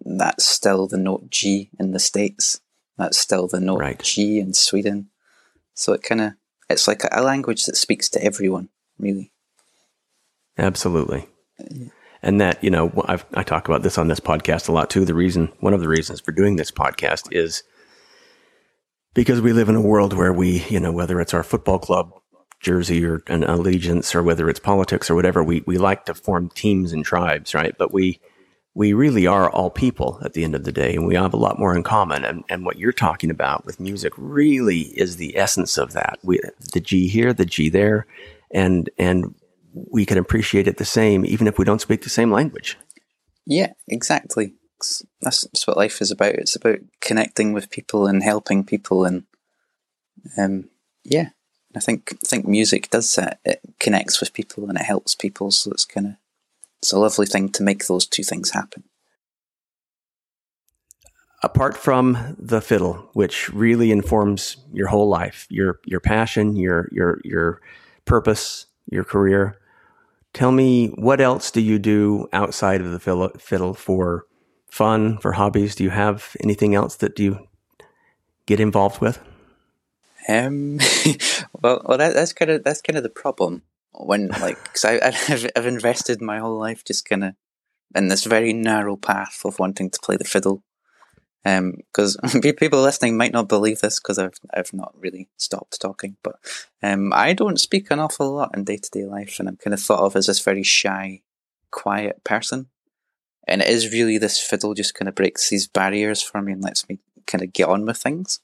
that's 0.00 0.46
still 0.46 0.86
the 0.86 0.96
note 0.96 1.30
G 1.30 1.70
in 1.78 1.90
the 1.90 1.98
States. 1.98 2.60
That's 2.96 3.18
still 3.18 3.48
the 3.48 3.60
note 3.60 3.80
right. 3.80 4.02
G 4.02 4.38
in 4.38 4.54
Sweden. 4.54 5.10
So 5.74 5.92
it 5.92 6.02
kind 6.02 6.20
of 6.20 6.32
it's 6.70 6.88
like 6.88 7.02
a 7.12 7.22
language 7.22 7.66
that 7.66 7.76
speaks 7.76 8.08
to 8.10 8.24
everyone, 8.24 8.70
really. 8.98 9.32
Absolutely. 10.58 11.26
Yeah. 11.70 11.88
And 12.22 12.40
that, 12.40 12.64
you 12.64 12.70
know, 12.70 12.90
I've, 13.06 13.26
I 13.34 13.42
talk 13.42 13.68
about 13.68 13.82
this 13.82 13.98
on 13.98 14.08
this 14.08 14.20
podcast 14.20 14.68
a 14.68 14.72
lot 14.72 14.88
too. 14.88 15.04
The 15.04 15.14
reason, 15.14 15.52
one 15.60 15.74
of 15.74 15.80
the 15.80 15.88
reasons 15.88 16.20
for 16.20 16.32
doing 16.32 16.56
this 16.56 16.70
podcast 16.70 17.28
is 17.32 17.62
because 19.12 19.42
we 19.42 19.52
live 19.52 19.68
in 19.68 19.74
a 19.74 19.80
world 19.80 20.14
where 20.14 20.32
we, 20.32 20.64
you 20.70 20.80
know, 20.80 20.90
whether 20.90 21.20
it's 21.20 21.34
our 21.34 21.42
football 21.42 21.78
club 21.78 22.12
jersey 22.60 23.04
or 23.04 23.22
an 23.26 23.44
allegiance 23.44 24.14
or 24.14 24.22
whether 24.22 24.48
it's 24.48 24.58
politics 24.58 25.10
or 25.10 25.14
whatever, 25.14 25.44
we, 25.44 25.62
we 25.66 25.76
like 25.76 26.06
to 26.06 26.14
form 26.14 26.48
teams 26.48 26.92
and 26.92 27.04
tribes, 27.04 27.54
right? 27.54 27.76
But 27.76 27.92
we, 27.92 28.20
we 28.74 28.94
really 28.94 29.26
are 29.26 29.50
all 29.50 29.70
people 29.70 30.18
at 30.24 30.32
the 30.32 30.44
end 30.44 30.54
of 30.54 30.64
the 30.64 30.72
day, 30.72 30.94
and 30.94 31.06
we 31.06 31.14
have 31.14 31.34
a 31.34 31.36
lot 31.38 31.58
more 31.58 31.76
in 31.76 31.82
common. 31.82 32.24
And, 32.24 32.42
and 32.48 32.64
what 32.64 32.78
you're 32.78 32.90
talking 32.90 33.30
about 33.30 33.64
with 33.64 33.78
music 33.78 34.12
really 34.16 34.80
is 34.80 35.16
the 35.16 35.36
essence 35.36 35.78
of 35.78 35.92
that. 35.92 36.18
We, 36.24 36.40
the 36.72 36.80
G 36.80 37.06
here, 37.06 37.32
the 37.32 37.44
G 37.44 37.68
there, 37.68 38.06
and 38.50 38.90
and 38.98 39.34
we 39.74 40.06
can 40.06 40.18
appreciate 40.18 40.68
it 40.68 40.76
the 40.76 40.84
same, 40.84 41.26
even 41.26 41.46
if 41.46 41.58
we 41.58 41.64
don't 41.64 41.80
speak 41.80 42.02
the 42.02 42.08
same 42.08 42.30
language. 42.30 42.78
Yeah, 43.46 43.72
exactly. 43.88 44.54
That's, 45.20 45.46
that's 45.52 45.66
what 45.66 45.76
life 45.76 46.00
is 46.00 46.10
about. 46.10 46.34
It's 46.34 46.56
about 46.56 46.78
connecting 47.00 47.52
with 47.52 47.70
people 47.70 48.06
and 48.06 48.22
helping 48.22 48.64
people, 48.64 49.04
and 49.04 49.24
um, 50.38 50.68
yeah, 51.04 51.30
I 51.76 51.80
think 51.80 52.12
I 52.12 52.26
think 52.26 52.46
music 52.46 52.90
does 52.90 53.14
that. 53.16 53.40
It 53.44 53.60
connects 53.80 54.20
with 54.20 54.32
people 54.32 54.68
and 54.68 54.78
it 54.78 54.84
helps 54.84 55.14
people, 55.14 55.50
so 55.50 55.70
it's 55.72 55.84
kind 55.84 56.06
of 56.06 56.12
it's 56.82 56.92
a 56.92 56.98
lovely 56.98 57.26
thing 57.26 57.48
to 57.50 57.62
make 57.62 57.86
those 57.86 58.06
two 58.06 58.22
things 58.22 58.50
happen. 58.50 58.84
Apart 61.42 61.76
from 61.76 62.36
the 62.38 62.60
fiddle, 62.60 63.10
which 63.12 63.50
really 63.50 63.90
informs 63.90 64.56
your 64.72 64.88
whole 64.88 65.08
life, 65.08 65.46
your 65.50 65.80
your 65.84 66.00
passion, 66.00 66.56
your 66.56 66.88
your 66.92 67.20
your 67.24 67.60
purpose, 68.04 68.66
your 68.90 69.04
career, 69.04 69.58
tell 70.34 70.52
me 70.52 70.88
what 70.88 71.20
else 71.20 71.50
do 71.50 71.62
you 71.62 71.78
do 71.78 72.28
outside 72.32 72.82
of 72.82 72.90
the 72.90 73.30
fiddle 73.38 73.74
for 73.74 74.26
fun, 74.70 75.16
for 75.18 75.32
hobbies? 75.32 75.74
Do 75.74 75.84
you 75.84 75.90
have 75.90 76.36
anything 76.42 76.74
else 76.74 76.96
that 76.96 77.18
you 77.18 77.48
get 78.46 78.60
involved 78.60 79.00
with? 79.00 79.18
Um, 80.28 80.78
well, 81.62 81.82
well, 81.84 81.98
that, 81.98 82.14
that's 82.14 82.32
kind 82.32 82.50
of 82.50 82.64
that's 82.64 82.82
kind 82.82 82.96
of 82.96 83.02
the 83.02 83.10
problem 83.10 83.62
when 83.92 84.28
like 84.28 84.62
because 84.64 84.84
I 84.84 84.94
I've, 85.28 85.50
I've 85.56 85.66
invested 85.66 86.20
my 86.20 86.38
whole 86.38 86.58
life 86.58 86.84
just 86.84 87.08
kind 87.08 87.24
of 87.24 87.34
in 87.94 88.08
this 88.08 88.24
very 88.24 88.52
narrow 88.52 88.96
path 88.96 89.42
of 89.44 89.58
wanting 89.58 89.90
to 89.90 90.00
play 90.00 90.16
the 90.16 90.24
fiddle. 90.24 90.62
Because 91.44 92.16
um, 92.22 92.40
people 92.56 92.80
listening 92.80 93.16
might 93.16 93.32
not 93.32 93.48
believe 93.48 93.80
this 93.80 94.00
because 94.00 94.18
I've 94.18 94.38
I've 94.52 94.72
not 94.72 94.94
really 94.98 95.28
stopped 95.36 95.80
talking, 95.80 96.16
but 96.22 96.36
um, 96.82 97.12
I 97.12 97.34
don't 97.34 97.60
speak 97.60 97.90
an 97.90 98.00
awful 98.00 98.32
lot 98.32 98.56
in 98.56 98.64
day 98.64 98.78
to 98.78 98.90
day 98.90 99.04
life, 99.04 99.38
and 99.38 99.48
I'm 99.48 99.56
kind 99.56 99.74
of 99.74 99.80
thought 99.80 100.00
of 100.00 100.16
as 100.16 100.26
this 100.26 100.40
very 100.40 100.62
shy, 100.62 101.22
quiet 101.70 102.24
person. 102.24 102.68
And 103.46 103.60
it 103.60 103.68
is 103.68 103.92
really 103.92 104.16
this 104.16 104.40
fiddle 104.40 104.72
just 104.72 104.94
kind 104.94 105.08
of 105.08 105.14
breaks 105.14 105.50
these 105.50 105.68
barriers 105.68 106.22
for 106.22 106.40
me 106.40 106.52
and 106.52 106.62
lets 106.62 106.88
me 106.88 106.98
kind 107.26 107.44
of 107.44 107.52
get 107.52 107.68
on 107.68 107.84
with 107.84 107.98
things. 107.98 108.40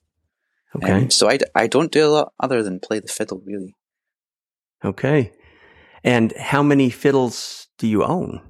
Okay. 0.77 0.93
Um, 0.93 1.11
so 1.11 1.29
I, 1.29 1.39
I 1.55 1.67
don't 1.67 1.91
do 1.91 2.07
a 2.07 2.09
lot 2.09 2.33
other 2.39 2.63
than 2.63 2.81
play 2.81 3.01
the 3.01 3.09
fiddle, 3.09 3.43
really. 3.45 3.75
Okay. 4.85 5.33
And 6.05 6.33
how 6.37 6.63
many 6.63 6.91
fiddles 6.91 7.69
do 7.79 7.87
you 7.87 8.05
own? 8.05 8.43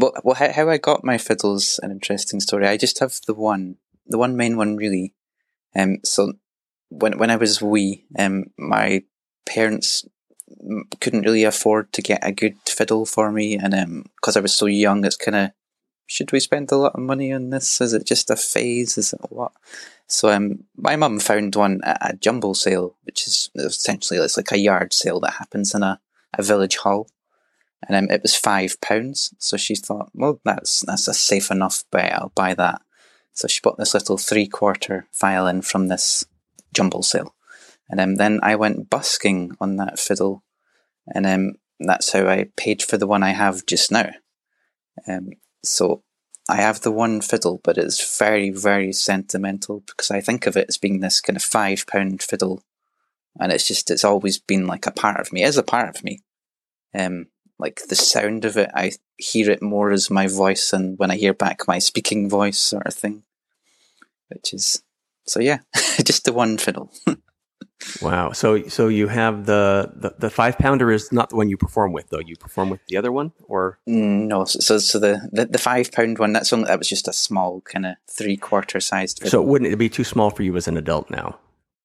Well, 0.00 0.14
well, 0.24 0.34
how, 0.34 0.50
how 0.50 0.70
I 0.70 0.78
got 0.78 1.04
my 1.04 1.18
fiddle's 1.18 1.78
an 1.82 1.90
interesting 1.90 2.40
story. 2.40 2.66
I 2.66 2.78
just 2.78 3.00
have 3.00 3.18
the 3.26 3.34
one, 3.34 3.76
the 4.06 4.16
one 4.16 4.34
main 4.34 4.56
one, 4.56 4.76
really. 4.76 5.14
Um, 5.76 5.98
so 6.04 6.32
when 6.88 7.18
when 7.18 7.30
I 7.30 7.36
was 7.36 7.60
wee, 7.60 8.06
um, 8.18 8.46
my 8.56 9.02
parents 9.46 10.06
couldn't 11.00 11.26
really 11.26 11.44
afford 11.44 11.92
to 11.92 12.02
get 12.02 12.20
a 12.22 12.32
good 12.32 12.56
fiddle 12.66 13.04
for 13.04 13.30
me, 13.30 13.56
and 13.56 13.74
um, 13.74 14.04
because 14.16 14.38
I 14.38 14.40
was 14.40 14.54
so 14.54 14.64
young, 14.64 15.04
it's 15.04 15.16
kind 15.16 15.36
of 15.36 15.50
should 16.06 16.32
we 16.32 16.40
spend 16.40 16.72
a 16.72 16.76
lot 16.76 16.94
of 16.94 17.00
money 17.00 17.30
on 17.30 17.50
this? 17.50 17.80
Is 17.82 17.92
it 17.92 18.06
just 18.06 18.30
a 18.30 18.36
phase? 18.36 18.96
Is 18.96 19.12
it 19.12 19.20
what? 19.28 19.52
So 20.06 20.30
um, 20.30 20.64
my 20.76 20.96
mum 20.96 21.20
found 21.20 21.54
one 21.56 21.80
at 21.84 21.98
a 22.00 22.16
jumble 22.16 22.54
sale, 22.54 22.96
which 23.04 23.26
is 23.26 23.50
essentially 23.54 24.18
it's 24.18 24.38
like 24.38 24.50
a 24.50 24.58
yard 24.58 24.94
sale 24.94 25.20
that 25.20 25.34
happens 25.34 25.74
in 25.74 25.82
a, 25.82 26.00
a 26.38 26.42
village 26.42 26.78
hall, 26.78 27.06
and 27.86 27.96
um, 27.96 28.10
it 28.10 28.22
was 28.22 28.36
five 28.36 28.80
pounds. 28.80 29.34
So 29.38 29.56
she 29.56 29.74
thought, 29.74 30.10
well, 30.14 30.40
that's 30.44 30.80
that's 30.80 31.08
a 31.08 31.14
safe 31.14 31.50
enough 31.50 31.84
bet. 31.90 32.14
I'll 32.14 32.32
buy 32.34 32.54
that. 32.54 32.82
So 33.32 33.48
she 33.48 33.60
bought 33.62 33.78
this 33.78 33.94
little 33.94 34.18
three 34.18 34.46
quarter 34.46 35.08
violin 35.18 35.62
from 35.62 35.88
this 35.88 36.24
jumble 36.74 37.02
sale, 37.02 37.34
and 37.88 38.00
um, 38.00 38.14
then 38.16 38.40
I 38.42 38.56
went 38.56 38.90
busking 38.90 39.56
on 39.60 39.76
that 39.76 39.98
fiddle, 39.98 40.44
and 41.06 41.26
um, 41.26 41.54
that's 41.78 42.12
how 42.12 42.26
I 42.26 42.48
paid 42.56 42.82
for 42.82 42.98
the 42.98 43.06
one 43.06 43.22
I 43.22 43.30
have 43.30 43.66
just 43.66 43.90
now. 43.90 44.10
Um, 45.08 45.30
so 45.64 46.02
I 46.48 46.56
have 46.56 46.80
the 46.80 46.90
one 46.90 47.20
fiddle, 47.20 47.60
but 47.62 47.78
it's 47.78 48.18
very, 48.18 48.50
very 48.50 48.92
sentimental 48.92 49.84
because 49.86 50.10
I 50.10 50.20
think 50.20 50.46
of 50.46 50.56
it 50.56 50.66
as 50.68 50.78
being 50.78 51.00
this 51.00 51.20
kind 51.20 51.36
of 51.36 51.42
five 51.42 51.86
pound 51.86 52.22
fiddle. 52.22 52.62
And 53.38 53.52
it's 53.52 53.68
just, 53.68 53.90
it's 53.90 54.04
always 54.04 54.38
been 54.38 54.66
like 54.66 54.86
a 54.86 54.90
part 54.90 55.20
of 55.20 55.32
me, 55.32 55.42
it 55.42 55.48
is 55.48 55.58
a 55.58 55.62
part 55.62 55.88
of 55.88 56.02
me. 56.02 56.20
Um, 56.94 57.26
like 57.60 57.82
the 57.88 57.96
sound 57.96 58.44
of 58.44 58.56
it, 58.56 58.70
I 58.74 58.92
hear 59.16 59.50
it 59.50 59.62
more 59.62 59.90
as 59.92 60.10
my 60.10 60.26
voice 60.26 60.72
and 60.72 60.98
when 60.98 61.10
I 61.10 61.16
hear 61.16 61.34
back 61.34 61.68
my 61.68 61.78
speaking 61.78 62.28
voice 62.28 62.58
sort 62.58 62.86
of 62.86 62.94
thing. 62.94 63.22
Which 64.28 64.54
is, 64.54 64.82
so 65.26 65.40
yeah, 65.40 65.58
just 66.04 66.24
the 66.24 66.32
one 66.32 66.58
fiddle. 66.58 66.92
Wow. 68.02 68.32
So 68.32 68.68
so 68.68 68.88
you 68.88 69.08
have 69.08 69.46
the, 69.46 69.90
the, 69.94 70.14
the 70.18 70.30
five 70.30 70.58
pounder 70.58 70.90
is 70.90 71.12
not 71.12 71.30
the 71.30 71.36
one 71.36 71.48
you 71.48 71.56
perform 71.56 71.92
with 71.92 72.10
though. 72.10 72.20
You 72.20 72.36
perform 72.36 72.70
with 72.70 72.80
the 72.86 72.96
other 72.96 73.10
one 73.10 73.32
or 73.44 73.78
mm, 73.88 74.26
no? 74.26 74.44
So 74.44 74.78
so 74.78 74.98
the, 74.98 75.28
the, 75.32 75.46
the 75.46 75.58
five 75.58 75.90
pound 75.90 76.18
one 76.18 76.32
that's 76.32 76.52
only 76.52 76.66
that 76.66 76.78
was 76.78 76.88
just 76.88 77.08
a 77.08 77.12
small 77.12 77.62
kind 77.62 77.86
of 77.86 77.96
three 78.06 78.36
quarter 78.36 78.80
sized. 78.80 79.26
So 79.26 79.40
wouldn't 79.42 79.72
it 79.72 79.76
be 79.76 79.88
too 79.88 80.04
small 80.04 80.30
for 80.30 80.42
you 80.42 80.56
as 80.56 80.68
an 80.68 80.76
adult 80.76 81.10
now? 81.10 81.38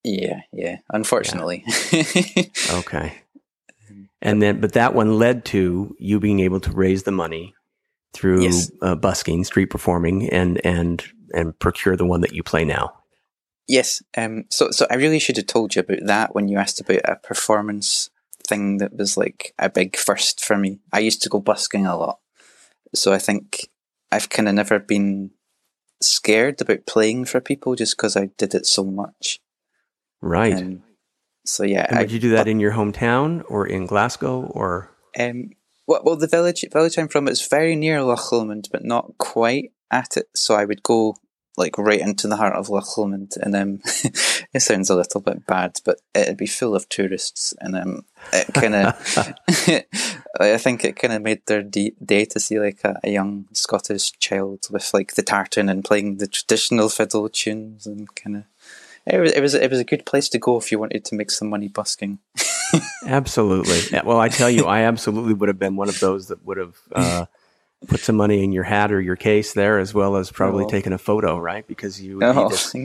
Yeah, 0.04 0.42
yeah. 0.52 0.78
Unfortunately. 0.92 1.64
Yeah. 1.92 2.44
okay. 2.72 3.22
And 4.22 4.42
then, 4.42 4.62
but 4.62 4.74
that 4.74 4.94
one 4.94 5.20
led 5.20 5.46
to 5.46 5.96
you 6.00 6.20
being 6.20 6.40
able 6.40 6.60
to 6.62 6.72
raise 6.72 7.04
the 7.04 7.12
money 7.12 7.54
through 8.14 8.44
yes. 8.44 8.72
uh, 8.82 8.96
busking, 8.96 9.44
street 9.44 9.70
performing, 9.70 10.30
and 10.30 10.66
and 10.66 11.04
and 11.34 11.58
procure 11.60 11.96
the 11.96 12.06
one 12.06 12.22
that 12.22 12.34
you 12.34 12.44
play 12.44 12.64
now. 12.64 12.94
Yes. 13.68 14.02
Um, 14.16 14.46
so, 14.50 14.72
so 14.72 14.86
I 14.90 14.96
really 14.96 15.20
should 15.20 15.38
have 15.38 15.48
told 15.48 15.76
you 15.76 15.82
about 15.82 16.06
that 16.06 16.36
when 16.36 16.48
you 16.48 16.58
asked 16.58 16.80
about 16.80 17.02
a 17.04 17.16
performance 17.16 18.10
thing 18.48 18.78
that 18.78 18.96
was 18.96 19.18
like 19.18 19.54
a 19.58 19.70
big 19.70 19.98
first 19.98 20.44
for 20.44 20.58
me. 20.58 20.80
I 20.94 21.00
used 21.00 21.22
to 21.24 21.30
go 21.30 21.40
busking 21.40 21.86
a 21.86 21.98
lot. 21.98 22.20
So 22.94 23.12
I 23.12 23.18
think 23.18 23.70
I've 24.12 24.30
kind 24.30 24.48
of 24.48 24.54
never 24.54 24.80
been 24.80 25.32
scared 26.02 26.62
about 26.62 26.86
playing 26.86 27.26
for 27.26 27.42
people 27.42 27.76
just 27.76 27.98
because 27.98 28.16
I 28.16 28.30
did 28.38 28.54
it 28.54 28.66
so 28.66 28.84
much. 28.84 29.40
Right. 30.22 30.56
Um, 30.56 30.84
so 31.46 31.64
yeah. 31.64 31.86
And 31.90 32.00
I, 32.00 32.02
you 32.04 32.20
do 32.20 32.32
that 32.32 32.48
in 32.48 32.60
your 32.60 32.74
hometown 32.74 33.44
or 33.48 33.68
in 33.68 33.86
Glasgow 33.86 34.44
or? 34.54 34.92
Um, 35.18 35.52
well, 35.88 36.02
well, 36.04 36.16
the 36.16 36.28
village 36.28 36.66
village 36.72 36.98
I'm 36.98 37.08
from 37.08 37.28
is 37.28 37.48
very 37.48 37.76
near 37.76 38.02
Loch 38.04 38.32
Lomond, 38.32 38.70
but 38.72 38.84
not 38.84 39.18
quite 39.18 39.72
at 39.92 40.18
it. 40.18 40.28
So 40.36 40.56
I 40.56 40.66
would 40.66 40.84
go 40.84 41.16
like 41.58 41.78
right 41.78 42.00
into 42.00 42.28
the 42.28 42.38
heart 42.38 42.56
of 42.56 42.70
Loch 42.70 42.98
Lomond, 42.98 43.34
and 43.42 43.56
um, 43.56 43.80
it 44.54 44.62
sounds 44.62 44.90
a 44.90 44.96
little 44.96 45.22
bit 45.22 45.46
bad, 45.46 45.80
but 45.86 46.02
it'd 46.14 46.38
be 46.38 46.48
full 46.48 46.76
of 46.76 46.90
tourists, 46.90 47.54
and 47.60 47.76
um, 47.76 48.06
it 48.34 48.54
kind 48.54 48.76
of, 48.76 48.96
I 50.40 50.58
think 50.58 50.84
it 50.84 50.98
kind 50.98 51.14
of 51.14 51.22
made 51.22 51.46
their 51.46 51.64
day 51.64 52.26
to 52.26 52.40
see 52.40 52.60
like 52.60 52.80
a, 52.84 53.00
a, 53.04 53.12
young 53.12 53.46
Scottish 53.54 54.12
child 54.20 54.68
with 54.70 54.94
like 54.94 55.14
the 55.14 55.24
tartan 55.24 55.70
and 55.70 55.86
playing 55.86 56.18
the 56.18 56.28
traditional 56.28 56.90
fiddle 56.90 57.30
tunes, 57.30 57.86
and 57.86 58.14
kind 58.16 58.38
of, 58.38 58.44
it 59.06 59.20
was 59.20 59.32
it 59.32 59.42
was 59.42 59.54
it 59.54 59.70
was 59.70 59.80
a 59.80 59.86
good 59.86 60.06
place 60.06 60.30
to 60.30 60.40
go 60.40 60.58
if 60.58 60.72
you 60.72 60.80
wanted 60.80 61.06
to 61.06 61.16
make 61.16 61.32
some 61.32 61.50
money 61.50 61.68
busking. 61.68 62.20
absolutely. 63.06 64.00
Well, 64.04 64.20
I 64.20 64.30
tell 64.30 64.50
you, 64.50 64.66
I 64.66 64.82
absolutely 64.82 65.34
would 65.34 65.50
have 65.50 65.60
been 65.60 65.76
one 65.76 65.90
of 65.90 66.00
those 66.00 66.28
that 66.28 66.46
would 66.46 66.58
have. 66.58 66.76
Uh, 66.92 67.26
put 67.88 68.00
some 68.00 68.16
money 68.16 68.44
in 68.44 68.52
your 68.52 68.64
hat 68.64 68.92
or 68.92 69.00
your 69.00 69.16
case 69.16 69.54
there, 69.54 69.80
as 69.80 69.94
well 69.94 70.16
as 70.16 70.32
probably 70.32 70.66
oh. 70.66 70.70
taking 70.70 70.94
a 70.94 70.98
photo, 70.98 71.38
right? 71.38 71.68
Because 71.68 72.02
you 72.02 72.20
oh. 72.22 72.50
this, 72.50 72.76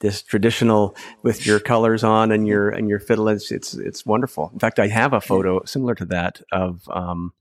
this, 0.00 0.22
traditional 0.22 0.96
with 1.22 1.46
your 1.46 1.58
colors 1.58 2.04
on 2.04 2.30
and 2.30 2.46
your 2.46 2.68
and 2.68 2.88
your 2.88 3.00
fiddle. 3.00 3.28
It's, 3.28 3.50
it's 3.50 3.74
it's 3.74 4.06
wonderful. 4.06 4.50
In 4.52 4.58
fact, 4.58 4.78
I 4.78 4.88
have 4.88 5.12
a 5.12 5.20
photo 5.20 5.64
similar 5.64 5.94
to 5.96 6.04
that 6.06 6.40
of 6.52 6.88
um, 6.88 7.32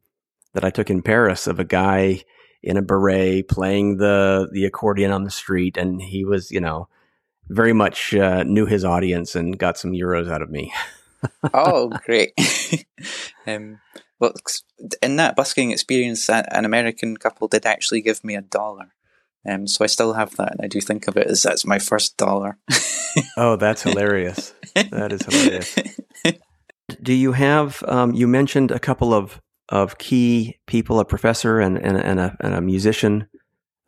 that 0.53 0.63
I 0.63 0.69
took 0.69 0.89
in 0.89 1.01
Paris 1.01 1.47
of 1.47 1.59
a 1.59 1.65
guy 1.65 2.21
in 2.61 2.77
a 2.77 2.81
beret 2.81 3.47
playing 3.47 3.97
the 3.97 4.49
the 4.51 4.65
accordion 4.65 5.11
on 5.11 5.23
the 5.23 5.31
street, 5.31 5.77
and 5.77 6.01
he 6.01 6.25
was 6.25 6.51
you 6.51 6.61
know 6.61 6.87
very 7.49 7.73
much 7.73 8.13
uh, 8.13 8.43
knew 8.43 8.65
his 8.65 8.85
audience 8.85 9.35
and 9.35 9.57
got 9.57 9.77
some 9.77 9.91
euros 9.91 10.31
out 10.31 10.41
of 10.41 10.49
me. 10.49 10.73
oh, 11.53 11.89
great! 12.05 12.33
um, 13.47 13.79
well, 14.19 14.33
in 15.01 15.17
that 15.17 15.35
busking 15.35 15.71
experience, 15.71 16.29
an 16.29 16.65
American 16.65 17.17
couple 17.17 17.47
did 17.47 17.65
actually 17.65 18.01
give 18.01 18.23
me 18.23 18.35
a 18.35 18.41
dollar. 18.41 18.93
Um, 19.47 19.67
so 19.67 19.83
I 19.83 19.87
still 19.87 20.13
have 20.13 20.35
that, 20.37 20.53
and 20.53 20.61
I 20.63 20.67
do 20.67 20.79
think 20.79 21.07
of 21.07 21.17
it 21.17 21.27
as 21.27 21.43
that's 21.43 21.65
my 21.65 21.79
first 21.79 22.15
dollar. 22.17 22.57
oh, 23.37 23.57
that's 23.57 23.83
hilarious! 23.83 24.53
That 24.75 25.11
is 25.11 25.25
hilarious. 25.25 25.75
Do 27.01 27.13
you 27.13 27.33
have? 27.33 27.83
Um, 27.87 28.13
you 28.13 28.27
mentioned 28.27 28.71
a 28.71 28.79
couple 28.79 29.13
of 29.13 29.41
of 29.69 29.97
key 29.97 30.57
people, 30.67 30.99
a 30.99 31.05
professor 31.05 31.59
and 31.59 31.77
and, 31.77 31.97
and, 31.97 32.19
a, 32.19 32.37
and 32.39 32.53
a 32.53 32.61
musician, 32.61 33.27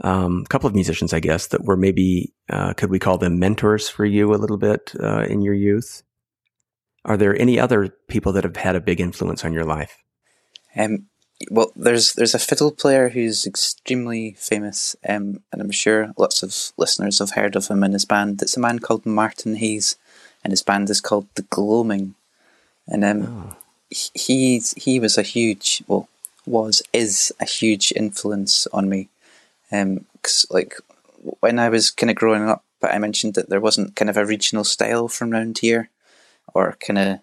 um, 0.01 0.43
a 0.45 0.49
couple 0.49 0.67
of 0.67 0.75
musicians, 0.75 1.13
I 1.13 1.19
guess, 1.19 1.47
that 1.47 1.63
were 1.63 1.77
maybe 1.77 2.34
uh, 2.49 2.73
could 2.73 2.89
we 2.89 2.99
call 2.99 3.17
them 3.17 3.39
mentors 3.39 3.89
for 3.89 4.05
you 4.05 4.34
a 4.34 4.38
little 4.38 4.58
bit 4.58 4.93
uh, 4.99 5.23
in 5.23 5.41
your 5.41 5.53
youth? 5.53 6.03
Are 7.05 7.17
there 7.17 7.39
any 7.39 7.60
other 7.60 7.89
people 8.08 8.31
that 8.34 8.43
have 8.43 8.58
had 8.58 8.75
a 8.75 8.81
big 8.81 8.99
influence 8.99 9.45
on 9.45 9.53
your 9.53 9.63
life? 9.63 9.97
Um, 10.75 11.08
well, 11.51 11.71
there's 11.75 12.13
there's 12.13 12.34
a 12.34 12.39
fiddle 12.39 12.71
player 12.71 13.10
who's 13.10 13.45
extremely 13.45 14.36
famous, 14.39 14.95
um, 15.08 15.41
and 15.51 15.62
I'm 15.62 15.71
sure 15.71 16.13
lots 16.17 16.43
of 16.43 16.55
listeners 16.77 17.19
have 17.19 17.31
heard 17.31 17.55
of 17.55 17.67
him 17.67 17.84
and 17.84 17.93
his 17.93 18.05
band. 18.05 18.41
It's 18.41 18.58
a 18.58 18.62
man 18.62 18.79
called 18.79 19.05
Martin 19.05 19.55
Hayes, 19.55 19.97
and 20.43 20.51
his 20.51 20.63
band 20.63 20.89
is 20.89 21.01
called 21.01 21.27
The 21.36 21.43
Gloaming. 21.43 22.15
And 22.88 23.03
um, 23.03 23.23
oh. 23.27 23.55
he 23.89 24.62
he 24.77 24.99
was 24.99 25.17
a 25.17 25.23
huge 25.23 25.84
well 25.88 26.08
was 26.45 26.81
is 26.93 27.34
a 27.39 27.45
huge 27.45 27.91
influence 27.95 28.67
on 28.71 28.89
me, 28.89 29.10
um, 29.71 30.06
cause 30.21 30.45
like 30.49 30.75
when 31.39 31.60
I 31.60 31.69
was 31.69 31.91
kind 31.91 32.10
of 32.10 32.15
growing 32.15 32.47
up, 32.47 32.63
I 32.82 32.97
mentioned 32.99 33.34
that 33.36 33.49
there 33.49 33.62
wasn't 33.62 33.95
kind 33.95 34.10
of 34.10 34.17
a 34.17 34.25
regional 34.25 34.63
style 34.63 35.08
from 35.08 35.34
around 35.34 35.58
here, 35.60 35.89
or 36.54 36.78
kind 36.86 36.99
of 36.99 37.19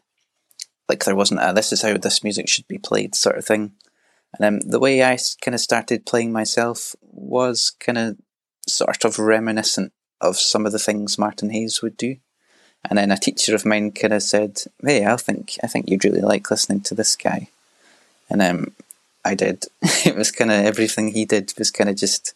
like 0.88 1.05
there 1.05 1.14
wasn't 1.14 1.40
a 1.42 1.52
this 1.52 1.72
is 1.72 1.83
how 1.83 1.96
this 1.96 2.24
music 2.24 2.48
should 2.48 2.66
be 2.68 2.78
played 2.78 3.14
sort 3.14 3.38
of 3.38 3.44
thing. 3.44 3.72
And 4.38 4.62
um, 4.62 4.68
the 4.68 4.81
way 4.81 5.02
I 5.02 5.18
kind 5.40 5.55
of 5.55 5.61
started 5.61 6.07
playing 6.07 6.33
myself 6.33 6.96
was 7.02 7.70
kind 7.78 7.98
of 7.98 8.16
sort 8.66 9.05
of 9.05 9.18
reminiscent 9.18 9.92
of 10.20 10.37
some 10.37 10.66
of 10.66 10.72
the 10.72 10.78
things 10.78 11.18
Martin 11.18 11.50
Hayes 11.50 11.83
would 11.83 11.96
do. 11.96 12.16
And 12.88 12.98
then 12.98 13.12
a 13.12 13.16
teacher 13.16 13.55
of 13.55 13.64
mine 13.64 13.92
kind 13.92 14.12
of 14.12 14.22
said, 14.22 14.62
"Hey, 14.85 15.07
I 15.07 15.16
think 15.16 15.57
I 15.62 15.66
think 15.66 15.88
you'd 15.88 16.05
really 16.05 16.20
like 16.20 16.50
listening 16.50 16.81
to 16.83 16.94
this 16.94 17.14
guy." 17.14 17.48
And 18.28 18.42
um, 18.42 18.72
I 19.24 19.35
did. 19.35 19.64
it 20.04 20.16
was 20.16 20.30
kind 20.30 20.50
of 20.50 20.64
everything 20.64 21.08
he 21.08 21.24
did 21.24 21.52
was 21.58 21.70
kind 21.70 21.88
of 21.88 21.96
just 21.96 22.35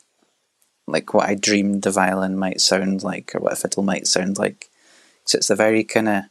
like 0.87 1.13
what 1.15 1.29
I 1.29 1.35
dreamed 1.35 1.83
the 1.83 1.91
violin 1.91 2.39
might 2.39 2.61
sound 2.61 3.03
like, 3.03 3.35
or 3.35 3.41
what 3.41 3.53
a 3.53 3.57
fiddle 3.57 3.83
might 3.83 4.07
sound 4.07 4.39
like. 4.39 4.71
So 5.25 5.39
it's 5.39 5.51
a 5.51 5.57
very 5.57 5.83
kind 5.83 6.09
of 6.09 6.25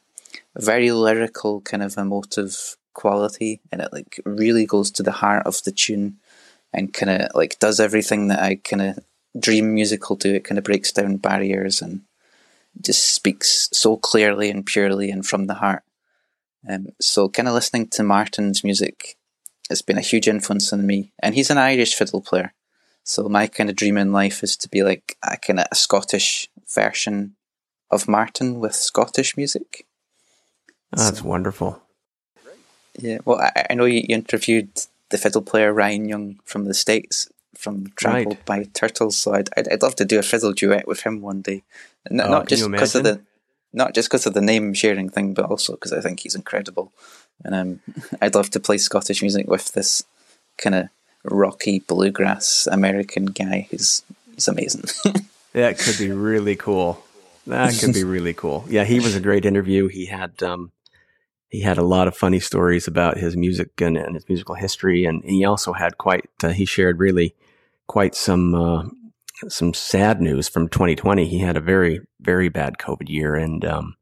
very 0.55 0.91
lyrical 0.91 1.61
kind 1.61 1.83
of 1.83 1.97
emotive 1.97 2.77
quality 2.93 3.59
and 3.71 3.81
it 3.81 3.89
like 3.91 4.21
really 4.25 4.65
goes 4.65 4.89
to 4.89 5.03
the 5.03 5.11
heart 5.11 5.45
of 5.45 5.61
the 5.63 5.71
tune 5.71 6.17
and 6.73 6.93
kind 6.93 7.09
of 7.09 7.31
like 7.35 7.59
does 7.59 7.79
everything 7.79 8.29
that 8.29 8.41
I 8.41 8.55
kind 8.55 8.81
of 8.81 8.99
dream 9.37 9.73
musical 9.73 10.15
do. 10.15 10.33
It 10.33 10.45
kind 10.45 10.57
of 10.57 10.63
breaks 10.63 10.93
down 10.93 11.17
barriers 11.17 11.81
and 11.81 12.01
just 12.81 13.13
speaks 13.13 13.69
so 13.73 13.97
clearly 13.97 14.49
and 14.49 14.65
purely 14.65 15.11
and 15.11 15.25
from 15.25 15.47
the 15.47 15.55
heart. 15.55 15.83
Um, 16.67 16.87
so 16.99 17.29
kind 17.29 17.47
of 17.47 17.53
listening 17.53 17.87
to 17.89 18.03
Martin's 18.03 18.63
music 18.63 19.17
has 19.69 19.81
been 19.81 19.97
a 19.97 20.01
huge 20.01 20.27
influence 20.27 20.71
on 20.71 20.85
me. 20.85 21.11
And 21.19 21.35
he's 21.35 21.49
an 21.49 21.57
Irish 21.57 21.95
fiddle 21.95 22.21
player. 22.21 22.53
So 23.03 23.29
my 23.29 23.47
kind 23.47 23.69
of 23.69 23.75
dream 23.75 23.97
in 23.97 24.11
life 24.11 24.43
is 24.43 24.57
to 24.57 24.69
be 24.69 24.83
like 24.83 25.17
a 25.23 25.37
kind 25.37 25.59
of 25.59 25.67
a 25.71 25.75
Scottish 25.75 26.49
version 26.73 27.35
of 27.91 28.07
Martin 28.07 28.59
with 28.59 28.73
Scottish 28.73 29.37
music. 29.37 29.85
Oh, 30.95 31.03
that's 31.03 31.19
so. 31.19 31.25
wonderful. 31.25 31.81
Yeah, 32.97 33.19
well, 33.25 33.39
I, 33.39 33.65
I 33.69 33.73
know 33.73 33.85
you 33.85 34.05
interviewed 34.07 34.69
the 35.09 35.17
fiddle 35.17 35.41
player 35.41 35.73
Ryan 35.73 36.07
Young 36.07 36.39
from 36.45 36.65
the 36.65 36.73
States 36.73 37.29
from 37.55 37.87
Trampled 37.95 38.37
right. 38.37 38.45
by 38.45 38.63
Turtles, 38.73 39.17
so 39.17 39.33
I'd, 39.33 39.49
I'd, 39.57 39.67
I'd 39.71 39.81
love 39.81 39.95
to 39.95 40.05
do 40.05 40.19
a 40.19 40.23
fiddle 40.23 40.53
duet 40.53 40.87
with 40.87 41.01
him 41.01 41.21
one 41.21 41.41
day. 41.41 41.63
And 42.05 42.21
oh, 42.21 42.29
not 42.29 42.47
just 42.47 42.69
because 42.69 42.95
of 42.95 43.03
the 43.03 43.21
not 43.73 43.93
just 43.93 44.07
because 44.09 44.25
of 44.25 44.33
the 44.33 44.41
name 44.41 44.73
sharing 44.73 45.09
thing, 45.09 45.33
but 45.33 45.45
also 45.45 45.73
because 45.73 45.91
I 45.91 45.99
think 45.99 46.21
he's 46.21 46.35
incredible. 46.35 46.93
And 47.43 47.55
um, 47.55 47.79
I'd 48.21 48.35
love 48.35 48.49
to 48.51 48.59
play 48.59 48.77
Scottish 48.77 49.21
music 49.21 49.47
with 49.47 49.73
this 49.73 50.03
kind 50.57 50.75
of 50.75 50.89
rocky 51.23 51.79
bluegrass 51.79 52.67
American 52.71 53.25
guy 53.25 53.67
who's 53.71 54.03
he's 54.33 54.47
amazing. 54.47 54.83
that 55.53 55.79
could 55.79 55.97
be 55.97 56.11
really 56.11 56.55
cool. 56.55 57.03
That 57.47 57.77
could 57.79 57.93
be 57.93 58.03
really 58.15 58.33
cool. 58.33 58.65
Yeah, 58.67 58.83
he 58.83 58.99
was 58.99 59.15
a 59.15 59.19
great 59.19 59.45
interview. 59.45 59.87
He 59.87 60.05
had 60.05 60.41
um, 60.41 60.71
he 61.49 61.61
had 61.61 61.77
a 61.77 61.83
lot 61.83 62.07
of 62.07 62.17
funny 62.17 62.39
stories 62.39 62.87
about 62.87 63.17
his 63.17 63.37
music 63.37 63.79
and, 63.81 63.97
and 63.97 64.15
his 64.15 64.27
musical 64.27 64.55
history, 64.55 65.05
and 65.05 65.23
he 65.23 65.45
also 65.45 65.73
had 65.73 65.97
quite 65.97 66.29
uh, 66.43 66.49
he 66.49 66.65
shared 66.65 66.99
really 66.99 67.35
quite 67.87 68.15
some 68.15 68.55
uh, 68.55 68.83
some 69.47 69.73
sad 69.73 70.21
news 70.21 70.47
from 70.47 70.69
2020. 70.69 71.27
He 71.27 71.39
had 71.39 71.57
a 71.57 71.61
very 71.61 72.01
very 72.19 72.49
bad 72.49 72.77
COVID 72.77 73.09
year, 73.09 73.35
and 73.35 73.63
um, 73.65 73.95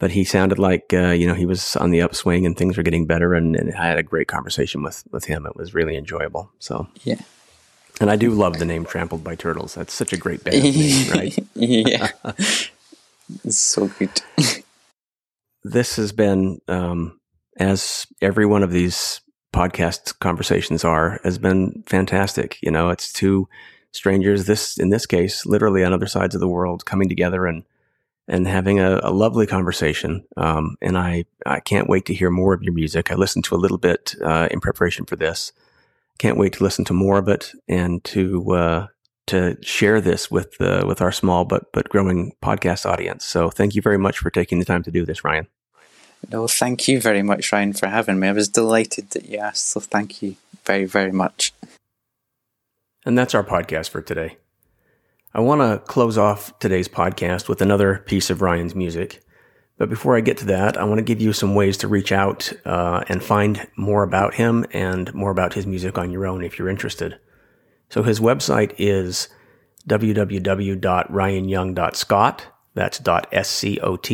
but 0.00 0.10
he 0.10 0.24
sounded 0.24 0.58
like 0.58 0.92
uh, 0.92 1.10
you 1.10 1.28
know 1.28 1.34
he 1.34 1.46
was 1.46 1.76
on 1.76 1.90
the 1.90 2.00
upswing 2.00 2.44
and 2.46 2.56
things 2.56 2.76
were 2.76 2.82
getting 2.82 3.06
better, 3.06 3.34
and, 3.34 3.54
and 3.54 3.72
I 3.74 3.86
had 3.86 3.98
a 3.98 4.02
great 4.02 4.26
conversation 4.26 4.82
with 4.82 5.04
with 5.12 5.26
him. 5.26 5.46
It 5.46 5.54
was 5.54 5.72
really 5.74 5.96
enjoyable. 5.96 6.50
So 6.58 6.88
yeah. 7.04 7.20
And 8.00 8.10
I 8.10 8.16
do 8.16 8.30
love 8.30 8.58
the 8.58 8.64
name 8.64 8.86
"Trampled 8.86 9.22
by 9.22 9.36
Turtles." 9.36 9.74
That's 9.74 9.92
such 9.92 10.12
a 10.12 10.16
great 10.16 10.42
band 10.42 10.62
name, 10.64 11.10
right? 11.14 11.38
yeah, 11.54 12.08
it's 13.44 13.58
so 13.58 13.88
good. 13.88 14.22
this 15.62 15.96
has 15.96 16.10
been, 16.10 16.62
um, 16.66 17.20
as 17.58 18.06
every 18.22 18.46
one 18.46 18.62
of 18.62 18.72
these 18.72 19.20
podcast 19.52 20.18
conversations 20.18 20.82
are, 20.82 21.20
has 21.24 21.36
been 21.36 21.84
fantastic. 21.86 22.56
You 22.62 22.70
know, 22.70 22.88
it's 22.88 23.12
two 23.12 23.48
strangers. 23.92 24.46
This, 24.46 24.78
in 24.78 24.88
this 24.88 25.04
case, 25.04 25.44
literally 25.44 25.84
on 25.84 25.92
other 25.92 26.06
sides 26.06 26.34
of 26.34 26.40
the 26.40 26.48
world, 26.48 26.86
coming 26.86 27.10
together 27.10 27.44
and 27.44 27.64
and 28.30 28.46
having 28.46 28.78
a, 28.78 29.00
a 29.02 29.10
lovely 29.10 29.46
conversation. 29.46 30.24
Um, 30.36 30.76
and 30.80 30.96
I 30.96 31.24
I 31.44 31.60
can't 31.60 31.88
wait 31.88 32.06
to 32.06 32.14
hear 32.14 32.30
more 32.30 32.54
of 32.54 32.62
your 32.62 32.72
music. 32.72 33.10
I 33.10 33.16
listened 33.16 33.44
to 33.46 33.54
a 33.54 33.58
little 33.58 33.76
bit 33.76 34.14
uh, 34.24 34.48
in 34.50 34.60
preparation 34.60 35.04
for 35.04 35.16
this. 35.16 35.52
Can't 36.18 36.38
wait 36.38 36.54
to 36.54 36.64
listen 36.64 36.84
to 36.86 36.94
more 36.94 37.18
of 37.18 37.28
it 37.28 37.52
and 37.68 38.02
to 38.04 38.52
uh, 38.52 38.86
to 39.26 39.58
share 39.62 40.00
this 40.00 40.30
with 40.30 40.58
uh, 40.60 40.84
with 40.86 41.02
our 41.02 41.12
small 41.12 41.44
but 41.44 41.72
but 41.72 41.88
growing 41.88 42.32
podcast 42.42 42.86
audience. 42.86 43.24
So 43.24 43.50
thank 43.50 43.74
you 43.74 43.82
very 43.82 43.98
much 43.98 44.18
for 44.18 44.30
taking 44.30 44.60
the 44.60 44.64
time 44.64 44.84
to 44.84 44.90
do 44.92 45.04
this, 45.04 45.24
Ryan. 45.24 45.48
No, 46.30 46.46
thank 46.46 46.86
you 46.86 47.00
very 47.00 47.22
much, 47.22 47.50
Ryan, 47.50 47.72
for 47.72 47.88
having 47.88 48.20
me. 48.20 48.28
I 48.28 48.32
was 48.32 48.48
delighted 48.48 49.10
that 49.10 49.26
you 49.26 49.38
asked, 49.38 49.68
so 49.68 49.80
thank 49.80 50.22
you 50.22 50.36
very, 50.66 50.84
very 50.84 51.12
much. 51.12 51.54
And 53.06 53.16
that's 53.16 53.34
our 53.34 53.42
podcast 53.42 53.88
for 53.88 54.02
today. 54.02 54.36
I 55.32 55.40
want 55.40 55.60
to 55.60 55.78
close 55.86 56.18
off 56.18 56.58
today's 56.58 56.88
podcast 56.88 57.48
with 57.48 57.62
another 57.62 57.98
piece 57.98 58.30
of 58.30 58.42
Ryan's 58.42 58.74
music. 58.74 59.22
But 59.78 59.88
before 59.88 60.16
I 60.16 60.20
get 60.20 60.38
to 60.38 60.46
that, 60.46 60.76
I 60.76 60.82
want 60.82 60.98
to 60.98 61.04
give 61.04 61.20
you 61.20 61.32
some 61.32 61.54
ways 61.54 61.76
to 61.78 61.86
reach 61.86 62.10
out 62.10 62.52
uh, 62.64 63.04
and 63.08 63.22
find 63.22 63.68
more 63.76 64.02
about 64.02 64.34
him 64.34 64.66
and 64.72 65.14
more 65.14 65.30
about 65.30 65.54
his 65.54 65.68
music 65.68 65.98
on 65.98 66.10
your 66.10 66.26
own 66.26 66.42
if 66.42 66.58
you're 66.58 66.68
interested. 66.68 67.20
So 67.90 68.02
his 68.02 68.18
website 68.18 68.74
is 68.76 69.28
www.ryanyoung.scot. 69.88 72.46
That's 72.74 72.98
dot 72.98 73.32
.scot. 73.44 74.10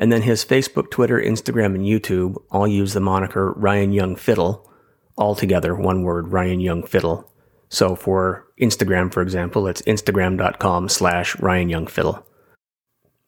And 0.00 0.12
then 0.12 0.22
his 0.22 0.44
Facebook, 0.44 0.90
Twitter, 0.90 1.20
Instagram, 1.20 1.76
and 1.76 1.84
YouTube 1.84 2.42
all 2.50 2.66
use 2.66 2.92
the 2.92 3.00
moniker 3.00 3.52
Ryan 3.52 3.92
Young 3.92 4.16
Fiddle, 4.16 4.68
all 5.16 5.36
together, 5.36 5.76
one 5.76 6.02
word, 6.02 6.32
Ryan 6.32 6.58
Young 6.60 6.82
Fiddle. 6.82 7.32
So 7.68 7.94
for 7.94 8.47
Instagram, 8.60 9.12
for 9.12 9.22
example, 9.22 9.66
it's 9.66 9.82
instagram.com 9.82 10.88
slash 10.88 11.38
Ryan 11.38 11.68
Young 11.68 11.86
Fiddle. 11.86 12.26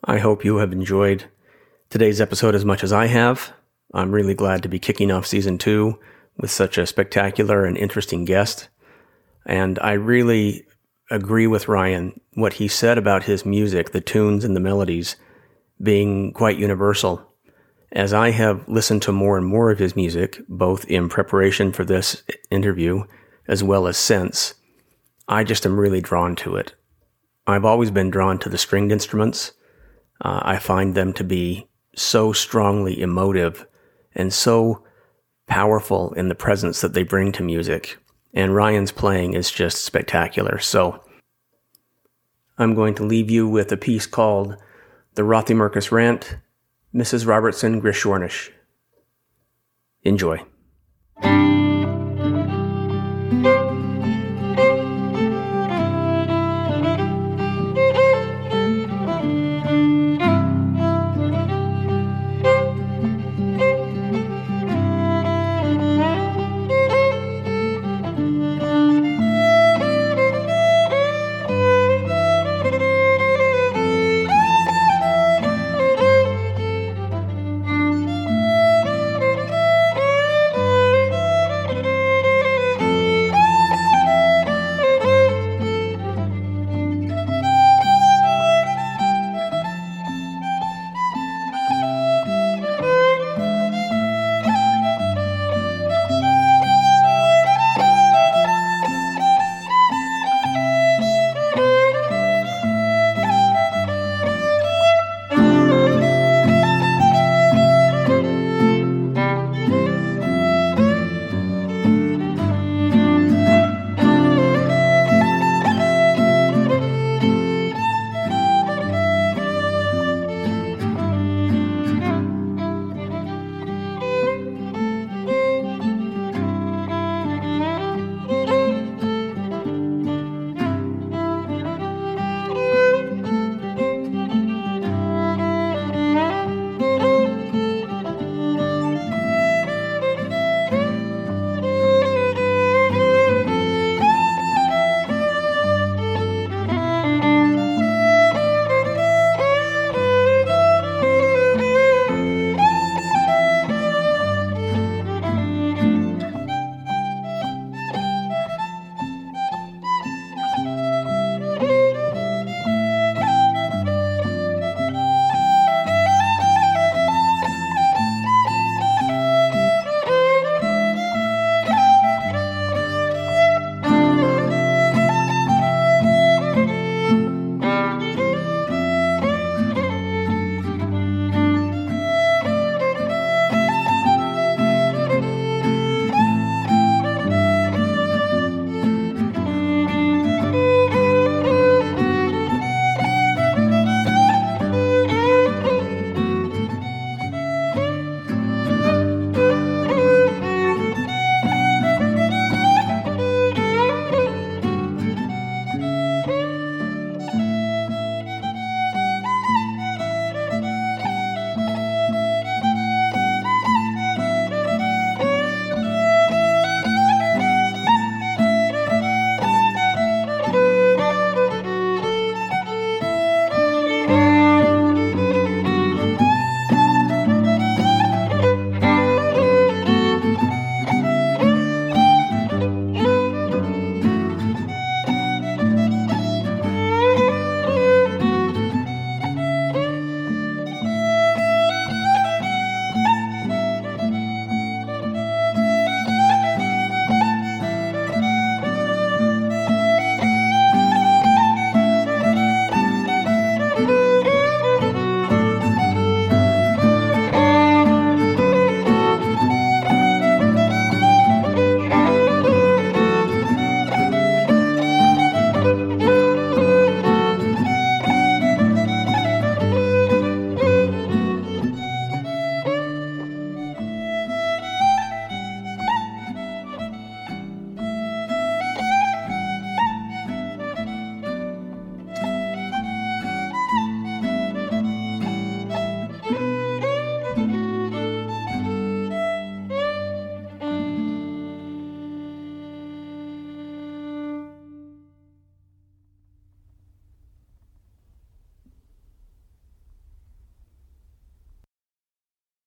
I 0.05 0.19
hope 0.19 0.45
you 0.45 0.57
have 0.57 0.73
enjoyed 0.73 1.25
today's 1.91 2.21
episode 2.21 2.55
as 2.55 2.65
much 2.65 2.83
as 2.83 2.93
I 2.93 3.07
have. 3.07 3.53
I'm 3.93 4.13
really 4.13 4.35
glad 4.35 4.63
to 4.63 4.69
be 4.69 4.79
kicking 4.79 5.11
off 5.11 5.27
season 5.27 5.59
two 5.59 5.99
with 6.37 6.51
such 6.51 6.79
a 6.79 6.87
spectacular 6.87 7.65
and 7.65 7.77
interesting 7.77 8.25
guest. 8.25 8.69
And 9.47 9.79
I 9.81 9.93
really 9.93 10.67
agree 11.11 11.47
with 11.47 11.69
Ryan. 11.69 12.21
What 12.35 12.55
he 12.55 12.69
said 12.69 12.99
about 12.99 13.25
his 13.25 13.45
music, 13.45 13.91
the 13.91 14.01
tunes 14.01 14.45
and 14.45 14.55
the 14.55 14.61
melodies 14.61 15.17
being 15.83 16.33
quite 16.33 16.59
universal. 16.59 17.27
As 17.93 18.13
I 18.13 18.31
have 18.31 18.69
listened 18.69 19.03
to 19.03 19.13
more 19.13 19.37
and 19.37 19.47
more 19.47 19.71
of 19.71 19.81
his 19.81 19.97
music, 19.97 20.41
both 20.49 20.85
in 20.85 21.09
preparation 21.09 21.73
for 21.73 21.85
this 21.85 22.23
interview 22.51 23.05
as 23.49 23.65
well 23.65 23.89
as 23.89 23.97
since, 23.97 24.55
I 25.31 25.45
just 25.45 25.65
am 25.65 25.79
really 25.79 26.01
drawn 26.01 26.35
to 26.37 26.57
it. 26.57 26.75
I've 27.47 27.65
always 27.65 27.93
been 27.93 28.11
drawn 28.11 28.39
to 28.41 28.49
the 28.49 28.59
stringed 28.59 28.91
instruments. 28.91 29.53
Uh, 30.21 30.41
I 30.43 30.59
find 30.59 30.95
them 30.95 31.13
to 31.15 31.25
be 31.25 31.69
so 31.95 32.33
strongly 32.33 33.01
emotive 33.01 33.65
and 34.13 34.33
so 34.33 34.85
powerful 35.47 36.13
in 36.15 36.29
the 36.29 36.35
presence 36.35 36.81
that 36.81 36.95
they 36.95 37.05
bring 37.05 37.31
to 37.33 37.45
music. 37.45 37.97
And 38.35 38.57
Ryan's 38.57 38.91
playing 38.91 39.35
is 39.35 39.53
just 39.53 39.85
spectacular. 39.85 40.59
So 40.59 41.01
I'm 42.59 42.75
going 42.75 42.97
to 42.97 43.05
leave 43.05 43.31
you 43.31 43.49
with 43.49 43.71
a 43.71 43.77
piece 43.77 44.07
called 44.07 44.57
The 45.15 45.23
Rothiemurchus 45.23 45.93
Rant, 45.93 46.39
Mrs. 46.93 47.25
Robertson 47.25 47.81
Grishornish. 47.81 48.51
Enjoy. 50.03 50.45